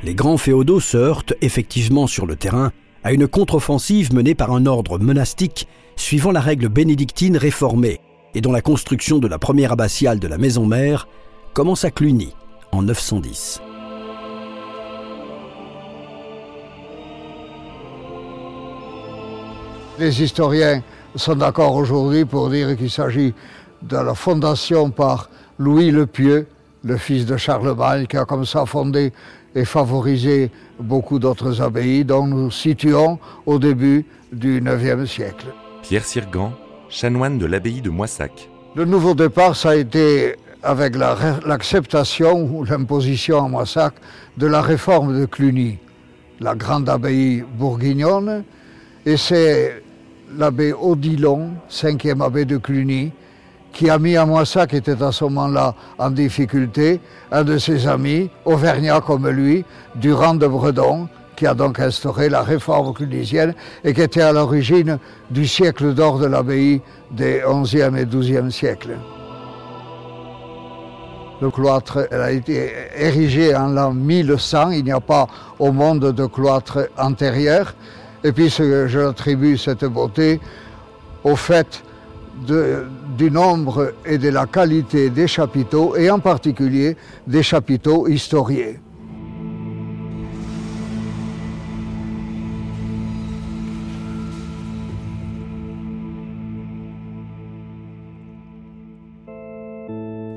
Les 0.05 0.15
grands 0.15 0.39
féodaux 0.39 0.79
se 0.79 0.97
heurtent 0.97 1.35
effectivement 1.41 2.07
sur 2.07 2.27
le 2.27 2.37
terrain 2.37 2.73
à 3.05 3.13
une 3.13 3.27
contre-offensive 3.27 4.15
menée 4.15 4.35
par 4.35 4.53
un 4.53 4.67
ordre 4.67 4.99
monastique 4.99 5.67
suivant 5.97 6.33
la 6.33 6.41
règle 6.41 6.69
bénédictine 6.69 7.37
réformée 7.37 8.01
et 8.35 8.41
dont 8.41 8.53
la 8.53 8.63
construction 8.63 9.19
de 9.19 9.29
la 9.29 9.39
première 9.39 9.73
abbatiale 9.73 10.19
de 10.19 10.29
la 10.29 10.39
maison 10.39 10.67
mère 10.67 11.09
commence 11.55 11.85
à 11.85 11.91
Cluny 11.91 12.35
en 12.73 12.83
910. 12.83 13.61
Les 19.99 20.23
historiens 20.23 20.83
sont 21.15 21.35
d'accord 21.35 21.75
aujourd'hui 21.75 22.25
pour 22.25 22.49
dire 22.49 22.77
qu'il 22.77 22.91
s'agit 22.91 23.35
de 23.83 23.97
la 23.97 24.15
fondation 24.15 24.91
par 24.91 25.29
Louis 25.59 25.91
le 25.91 26.07
Pieux, 26.07 26.47
le 26.85 26.97
fils 26.97 27.27
de 27.27 27.37
Charlemagne, 27.37 28.07
qui 28.07 28.17
a 28.17 28.25
comme 28.25 28.47
ça 28.47 28.65
fondé 28.65 29.13
et 29.55 29.65
favorisé 29.65 30.51
beaucoup 30.79 31.19
d'autres 31.19 31.61
abbayes, 31.61 32.05
dont 32.05 32.27
nous 32.27 32.51
situons 32.51 33.19
au 33.47 33.59
début 33.59 34.05
du 34.33 34.59
IXe 34.59 35.11
siècle. 35.11 35.47
Pierre 35.83 36.05
Sirgan, 36.05 36.53
chanoine 36.89 37.39
de 37.39 37.47
l'abbaye 37.47 37.81
de 37.81 37.91
Moissac. 37.91 38.49
Le 38.77 38.85
nouveau 38.85 39.15
départ, 39.15 39.57
ça 39.57 39.71
a 39.71 39.77
été 39.77 40.37
avec 40.63 40.95
l'acceptation 40.97 42.43
ou 42.53 42.65
l'imposition 42.65 43.45
à 43.45 43.49
Moissac 43.49 43.95
de 44.37 44.47
la 44.47 44.61
réforme 44.61 45.19
de 45.19 45.27
Cluny, 45.27 45.79
la 46.39 46.55
grande 46.55 46.89
abbaye 46.89 47.43
bourguignonne, 47.59 48.45
et 49.07 49.17
c'est 49.17 49.83
l'abbé 50.37 50.73
Odilon, 50.73 51.51
cinquième 51.69 52.21
abbé 52.21 52.45
de 52.45 52.59
Cluny, 52.59 53.11
qui 53.73 53.89
a 53.89 53.99
mis 53.99 54.17
à 54.17 54.27
Moissac, 54.27 54.71
qui 54.71 54.77
était 54.77 55.03
à 55.03 55.13
ce 55.13 55.25
moment-là 55.25 55.75
en 55.99 56.11
difficulté, 56.11 57.01
un 57.31 57.45
de 57.45 57.59
ses 57.59 57.87
amis, 57.87 58.31
auvergnat 58.45 59.01
comme 59.01 59.29
lui, 59.29 59.65
Durand 59.95 60.35
de 60.35 60.47
Bredon, 60.47 61.09
qui 61.37 61.47
a 61.47 61.55
donc 61.55 61.81
instauré 61.81 62.29
la 62.29 62.43
réforme 62.43 62.93
clunisienne 62.93 63.55
et 63.83 63.95
qui 63.95 64.03
était 64.03 64.21
à 64.21 64.33
l'origine 64.33 64.99
du 65.31 65.47
siècle 65.47 65.95
d'or 65.95 66.19
de 66.19 66.27
l'abbaye 66.27 66.83
des 67.11 67.41
11e 67.41 67.97
et 67.97 68.05
12e 68.05 68.51
siècles. 68.51 68.99
Le 71.41 71.51
cloître 71.51 72.07
a 72.11 72.31
été 72.31 72.71
érigé 72.95 73.57
en 73.57 73.69
l'an 73.69 73.95
1100, 73.95 74.73
il 74.73 74.85
n'y 74.85 74.93
a 74.93 75.01
pas 75.01 75.27
au 75.59 75.73
monde 75.73 76.13
de 76.13 76.27
cloître 76.27 76.91
antérieur. 76.99 77.75
Et 78.23 78.33
puis 78.33 78.51
je 78.51 78.99
l'attribue 78.99 79.57
cette 79.57 79.87
beauté 79.87 80.39
au 81.25 81.37
fait 81.37 81.83
du 82.47 83.31
nombre 83.31 83.93
et 84.05 84.19
de 84.19 84.29
la 84.29 84.47
qualité 84.47 85.11
des 85.11 85.27
chapiteaux, 85.27 85.97
et 85.97 86.11
en 86.11 86.19
particulier 86.19 86.97
des 87.27 87.43
chapiteaux 87.43 88.09
historiés. 88.09 88.79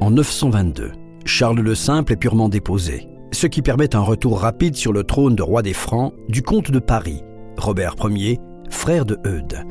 En 0.04 0.12
922, 0.12 0.92
Charles 1.24 1.62
le 1.62 1.76
Simple 1.76 2.12
est 2.12 2.18
purement 2.18 2.50
déposé, 2.50 3.08
ce 3.32 3.48
qui 3.48 3.62
permet 3.62 3.96
un 3.96 4.02
retour 4.02 4.42
rapide 4.42 4.76
sur 4.76 4.92
le 4.92 5.06
trône 5.06 5.36
de 5.36 5.42
roi 5.42 5.62
des 5.62 5.74
Francs 5.74 6.14
du 6.28 6.42
comte 6.42 6.72
de 6.72 6.80
Paris, 6.80 7.24
Robert 7.58 7.96
Ier, 8.04 8.40
frère 8.70 9.06
de 9.06 9.18
Eudes. 9.26 9.66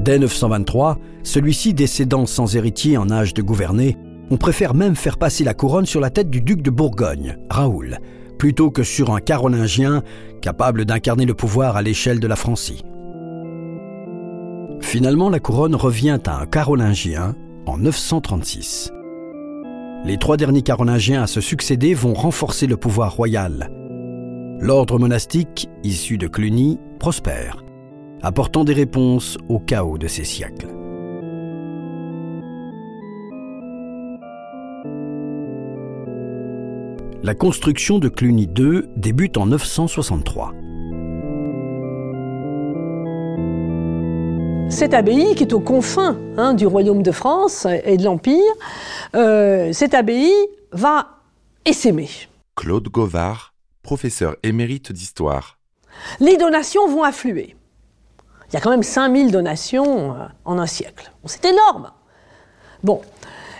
Dès 0.00 0.18
923, 0.18 0.96
celui-ci 1.22 1.74
décédant 1.74 2.24
sans 2.24 2.56
héritier 2.56 2.96
en 2.96 3.10
âge 3.10 3.34
de 3.34 3.42
gouverner, 3.42 3.98
on 4.30 4.38
préfère 4.38 4.72
même 4.72 4.96
faire 4.96 5.18
passer 5.18 5.44
la 5.44 5.52
couronne 5.52 5.84
sur 5.84 6.00
la 6.00 6.08
tête 6.08 6.30
du 6.30 6.40
duc 6.40 6.62
de 6.62 6.70
Bourgogne, 6.70 7.36
Raoul, 7.50 7.98
plutôt 8.38 8.70
que 8.70 8.82
sur 8.82 9.14
un 9.14 9.20
carolingien 9.20 10.02
capable 10.40 10.86
d'incarner 10.86 11.26
le 11.26 11.34
pouvoir 11.34 11.76
à 11.76 11.82
l'échelle 11.82 12.18
de 12.18 12.26
la 12.26 12.36
Francie. 12.36 12.82
Finalement, 14.80 15.28
la 15.28 15.38
couronne 15.38 15.74
revient 15.74 16.18
à 16.24 16.40
un 16.40 16.46
carolingien 16.46 17.34
en 17.66 17.76
936. 17.76 18.92
Les 20.06 20.16
trois 20.16 20.38
derniers 20.38 20.62
carolingiens 20.62 21.24
à 21.24 21.26
se 21.26 21.42
succéder 21.42 21.92
vont 21.92 22.14
renforcer 22.14 22.66
le 22.66 22.78
pouvoir 22.78 23.14
royal, 23.14 23.70
l'ordre 24.60 24.98
monastique, 24.98 25.68
issu 25.84 26.16
de 26.16 26.26
Cluny, 26.26 26.78
prospère, 26.98 27.62
apportant 28.22 28.64
des 28.64 28.72
réponses 28.72 29.38
au 29.48 29.58
chaos 29.58 29.98
de 29.98 30.08
ces 30.08 30.24
siècles. 30.24 30.68
La 37.22 37.34
construction 37.34 37.98
de 37.98 38.08
Cluny 38.08 38.48
II 38.56 38.82
débute 38.96 39.36
en 39.36 39.46
963. 39.46 40.54
Cette 44.70 44.94
abbaye, 44.94 45.34
qui 45.34 45.42
est 45.42 45.52
aux 45.52 45.60
confins 45.60 46.18
hein, 46.38 46.54
du 46.54 46.66
royaume 46.66 47.02
de 47.02 47.10
France 47.10 47.66
et 47.84 47.96
de 47.96 48.04
l'Empire, 48.04 48.38
euh, 49.14 49.72
cette 49.72 49.94
abbaye 49.94 50.32
va 50.72 51.08
essaimer. 51.66 52.08
Claude 52.56 52.88
Govard, 52.88 53.52
professeur 53.82 54.36
émérite 54.42 54.92
d'histoire. 54.92 55.58
Les 56.20 56.36
donations 56.36 56.88
vont 56.88 57.02
affluer. 57.02 57.56
Il 58.50 58.54
y 58.54 58.56
a 58.56 58.60
quand 58.60 58.70
même 58.70 58.82
5000 58.82 59.30
donations 59.30 60.12
euh, 60.12 60.24
en 60.44 60.58
un 60.58 60.66
siècle. 60.66 61.12
c'est 61.24 61.44
énorme. 61.44 61.90
Bon. 62.82 63.00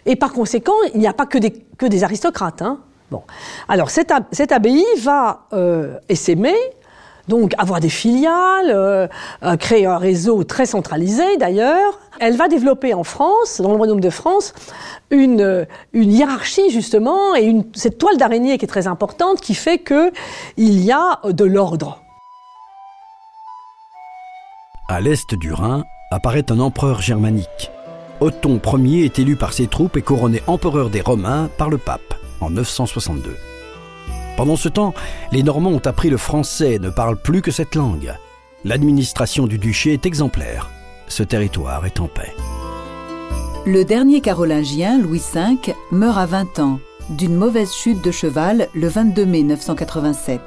Et 0.07 0.17
par 0.17 0.33
conséquent, 0.33 0.75
il 0.95 1.01
n'y 1.01 1.07
a 1.07 1.13
pas 1.13 1.27
que 1.27 1.39
des, 1.39 2.05
aristocrates. 2.05 2.63
Hein. 2.63 2.81
Bon. 3.11 3.23
Alors, 3.69 3.91
cette, 3.91 4.13
abbaye 4.53 4.85
va 4.99 5.47
euh, 5.53 5.99
essaimer, 6.09 6.57
donc 7.29 7.55
avoir 7.59 7.81
des 7.81 7.89
filiales, 7.89 8.71
euh, 8.71 9.07
euh, 9.43 9.57
créer 9.57 9.87
un 9.87 9.99
réseau 9.99 10.45
très 10.45 10.67
centralisé 10.67 11.37
d'ailleurs. 11.37 11.99
Elle 12.19 12.37
va 12.37 12.49
développer 12.49 12.95
en 12.95 13.05
France, 13.05 13.61
dans 13.61 13.71
le 13.71 13.77
royaume 13.77 14.01
de 14.01 14.11
France, 14.11 14.53
une, 15.11 15.67
une 15.93 16.13
hiérarchie 16.13 16.71
justement 16.71 17.35
et 17.35 17.43
une, 17.43 17.65
cette 17.75 17.99
toile 17.99 18.17
d'araignée 18.17 18.59
qui 18.59 18.65
est 18.65 18.69
très 18.69 18.87
importante 18.87 19.41
qui 19.41 19.55
fait 19.55 19.79
que 19.79 20.13
il 20.57 20.85
y 20.85 20.93
a 20.93 21.21
de 21.25 21.45
l'ordre. 21.45 22.03
À 24.91 25.01
l'est 25.01 25.37
du 25.37 25.53
Rhin 25.53 25.85
apparaît 26.11 26.51
un 26.51 26.59
empereur 26.59 27.01
germanique. 27.01 27.71
Othon 28.19 28.61
Ier 28.77 29.05
est 29.05 29.21
élu 29.21 29.37
par 29.37 29.53
ses 29.53 29.69
troupes 29.69 29.97
et 29.97 30.03
couronné 30.03 30.43
empereur 30.49 30.91
des 30.91 31.01
Romains 31.01 31.49
par 31.59 31.71
le 31.71 31.79
pape 31.79 32.15
en 32.41 32.51
962. 32.51 33.37
Pendant 34.37 34.57
ce 34.57 34.69
temps, 34.69 34.93
les 35.31 35.45
Normands 35.45 35.71
ont 35.71 35.87
appris 35.87 36.11
le 36.11 36.17
français 36.17 36.73
et 36.73 36.79
ne 36.81 36.91
parlent 36.91 37.23
plus 37.23 37.41
que 37.41 37.53
cette 37.53 37.77
langue. 37.77 38.13
L'administration 38.65 39.47
du 39.47 39.59
duché 39.59 39.93
est 39.93 40.07
exemplaire. 40.07 40.69
Ce 41.07 41.23
territoire 41.23 41.87
est 41.87 42.01
en 42.01 42.09
paix. 42.09 42.35
Le 43.67 43.85
dernier 43.85 44.21
carolingien, 44.21 44.99
Louis 44.99 45.23
V, 45.33 45.73
meurt 45.93 46.19
à 46.19 46.27
20 46.27 46.59
ans 46.59 46.81
d'une 47.11 47.37
mauvaise 47.37 47.73
chute 47.73 48.03
de 48.03 48.11
cheval 48.11 48.67
le 48.75 48.89
22 48.89 49.25
mai 49.25 49.45
987. 49.45 50.41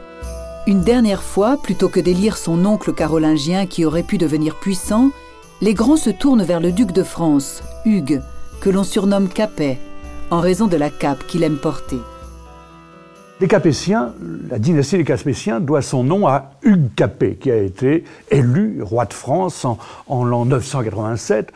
Une 0.66 0.82
dernière 0.82 1.24
fois, 1.24 1.58
plutôt 1.62 1.90
que 1.90 2.00
d'élire 2.00 2.38
son 2.38 2.66
oncle 2.66 2.94
carolingien 2.94 3.66
qui 3.66 3.84
aurait 3.84 4.02
pu 4.02 4.18
devenir 4.18 4.56
puissant, 4.56 5.12
les 5.60 5.74
grands 5.74 5.98
se 5.98 6.10
tournent 6.10 6.44
vers 6.44 6.62
le 6.62 6.72
duc 6.72 6.94
de 6.94 7.04
France, 7.04 7.62
Hugues, 7.84 8.22
que 8.62 8.70
l'on 8.70 8.86
surnomme 8.86 9.28
Capet, 9.28 9.78
en 10.32 10.40
raison 10.40 10.68
de 10.68 10.78
la 10.78 10.90
cape 10.90 11.28
qu'il 11.28 11.44
aime 11.44 11.58
porter. 11.58 11.98
Les 13.42 13.50
Capétiens, 13.50 14.14
la 14.50 14.58
dynastie 14.58 14.96
des 14.96 15.04
Capétiens 15.04 15.60
doit 15.60 15.82
son 15.82 16.06
nom 16.06 16.28
à 16.28 16.52
Hugues 16.62 16.96
Capet, 16.96 17.36
qui 17.36 17.52
a 17.52 17.58
été 17.58 18.06
élu 18.32 18.82
roi 18.82 19.04
de 19.04 19.14
France 19.14 19.66
en, 19.66 20.24
l'an 20.24 20.46
987. 20.46 21.52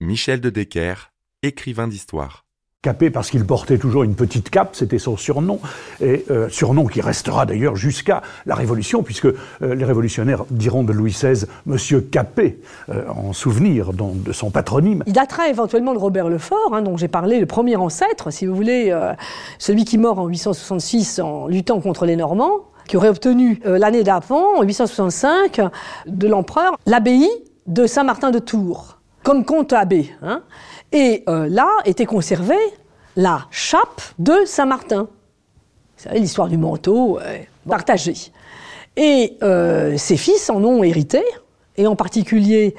Michel 0.00 0.40
de 0.40 0.50
Decker, 0.50 1.10
écrivain 1.42 1.88
d'histoire. 1.88 2.44
Capet 2.82 3.10
parce 3.10 3.30
qu'il 3.30 3.46
portait 3.46 3.78
toujours 3.78 4.02
une 4.02 4.16
petite 4.16 4.50
cape, 4.50 4.70
c'était 4.74 4.98
son 4.98 5.16
surnom, 5.16 5.60
et 6.00 6.24
euh, 6.32 6.48
surnom 6.48 6.86
qui 6.86 7.00
restera 7.00 7.46
d'ailleurs 7.46 7.76
jusqu'à 7.76 8.22
la 8.44 8.56
Révolution, 8.56 9.04
puisque 9.04 9.26
euh, 9.26 9.36
les 9.60 9.84
révolutionnaires 9.84 10.44
diront 10.50 10.82
de 10.82 10.92
Louis 10.92 11.12
XVI 11.12 11.46
Monsieur 11.64 12.00
Capet, 12.00 12.58
euh, 12.88 13.04
en 13.08 13.32
souvenir 13.32 13.92
de 13.92 14.32
son 14.32 14.50
patronyme. 14.50 15.04
Il 15.06 15.12
datera 15.12 15.48
éventuellement 15.48 15.94
de 15.94 15.98
Robert 16.00 16.28
Lefort, 16.28 16.74
hein, 16.74 16.82
dont 16.82 16.96
j'ai 16.96 17.06
parlé, 17.06 17.38
le 17.38 17.46
premier 17.46 17.76
ancêtre, 17.76 18.32
si 18.32 18.46
vous 18.46 18.56
voulez, 18.56 18.92
celui 19.60 19.84
qui 19.84 19.96
mort 19.96 20.18
en 20.18 20.26
866 20.26 21.20
en 21.20 21.46
luttant 21.46 21.80
contre 21.80 22.04
les 22.04 22.16
Normands, 22.16 22.62
qui 22.88 22.96
aurait 22.96 23.10
obtenu 23.10 23.60
l'année 23.64 24.02
d'avant, 24.02 24.58
en 24.58 24.62
865, 24.64 25.60
de 26.08 26.26
l'empereur, 26.26 26.76
l'abbaye 26.86 27.30
de 27.68 27.86
Saint-Martin 27.86 28.32
de 28.32 28.40
Tours, 28.40 28.98
comme 29.22 29.44
comte 29.44 29.72
abbé. 29.72 30.10
Hein. 30.20 30.42
Et 30.92 31.24
euh, 31.28 31.48
là 31.48 31.68
était 31.84 32.06
conservée 32.06 32.54
la 33.16 33.46
chape 33.50 34.02
de 34.18 34.44
Saint-Martin. 34.46 35.08
Vous 35.96 36.02
savez, 36.04 36.20
l'histoire 36.20 36.48
du 36.48 36.58
manteau 36.58 37.18
partagée. 37.68 38.16
Et 38.96 39.36
euh, 39.42 39.96
ses 39.96 40.16
fils 40.16 40.50
en 40.50 40.62
ont 40.64 40.82
hérité, 40.82 41.22
et 41.76 41.86
en 41.86 41.96
particulier 41.96 42.74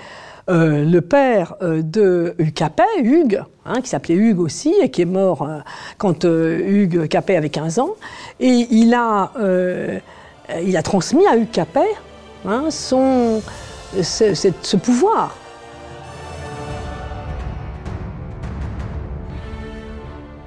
euh, 0.50 0.84
le 0.84 1.00
père 1.02 1.56
euh, 1.62 1.82
de 1.82 2.36
Hugues 2.38 2.54
Capet, 2.54 2.84
Hugues, 3.00 3.42
hein, 3.66 3.82
qui 3.82 3.88
s'appelait 3.88 4.16
Hugues 4.16 4.42
aussi, 4.42 4.74
et 4.82 4.92
qui 4.92 5.02
est 5.02 5.06
mort 5.06 5.44
euh, 5.44 5.60
quand 5.98 6.26
Hugues 6.26 7.08
Capet 7.08 7.38
avait 7.38 7.50
15 7.50 7.80
ans. 7.80 7.96
Et 8.40 8.68
il 8.70 8.94
a, 8.94 9.32
il 10.64 10.76
a 10.76 10.84
transmis 10.84 11.26
à 11.28 11.38
Hugues 11.38 11.52
Capet 11.52 11.88
hein, 12.46 12.66
son, 12.70 13.42
ce, 14.02 14.34
ce 14.34 14.78
pouvoir. 14.78 15.38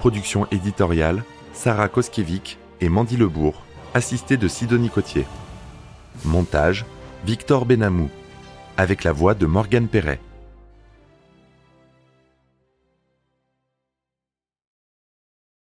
Production 0.00 0.46
éditoriale 0.50 1.22
Sarah 1.52 1.90
Koskiewicz 1.90 2.56
et 2.80 2.88
Mandy 2.88 3.18
Lebourg, 3.18 3.60
assistée 3.92 4.38
de 4.38 4.48
Sidonie 4.48 4.88
Cotier. 4.88 5.26
Montage 6.24 6.86
Victor 7.26 7.66
Benamou, 7.66 8.08
avec 8.78 9.04
la 9.04 9.12
voix 9.12 9.34
de 9.34 9.44
Morgane 9.44 9.88
Perret. 9.88 10.18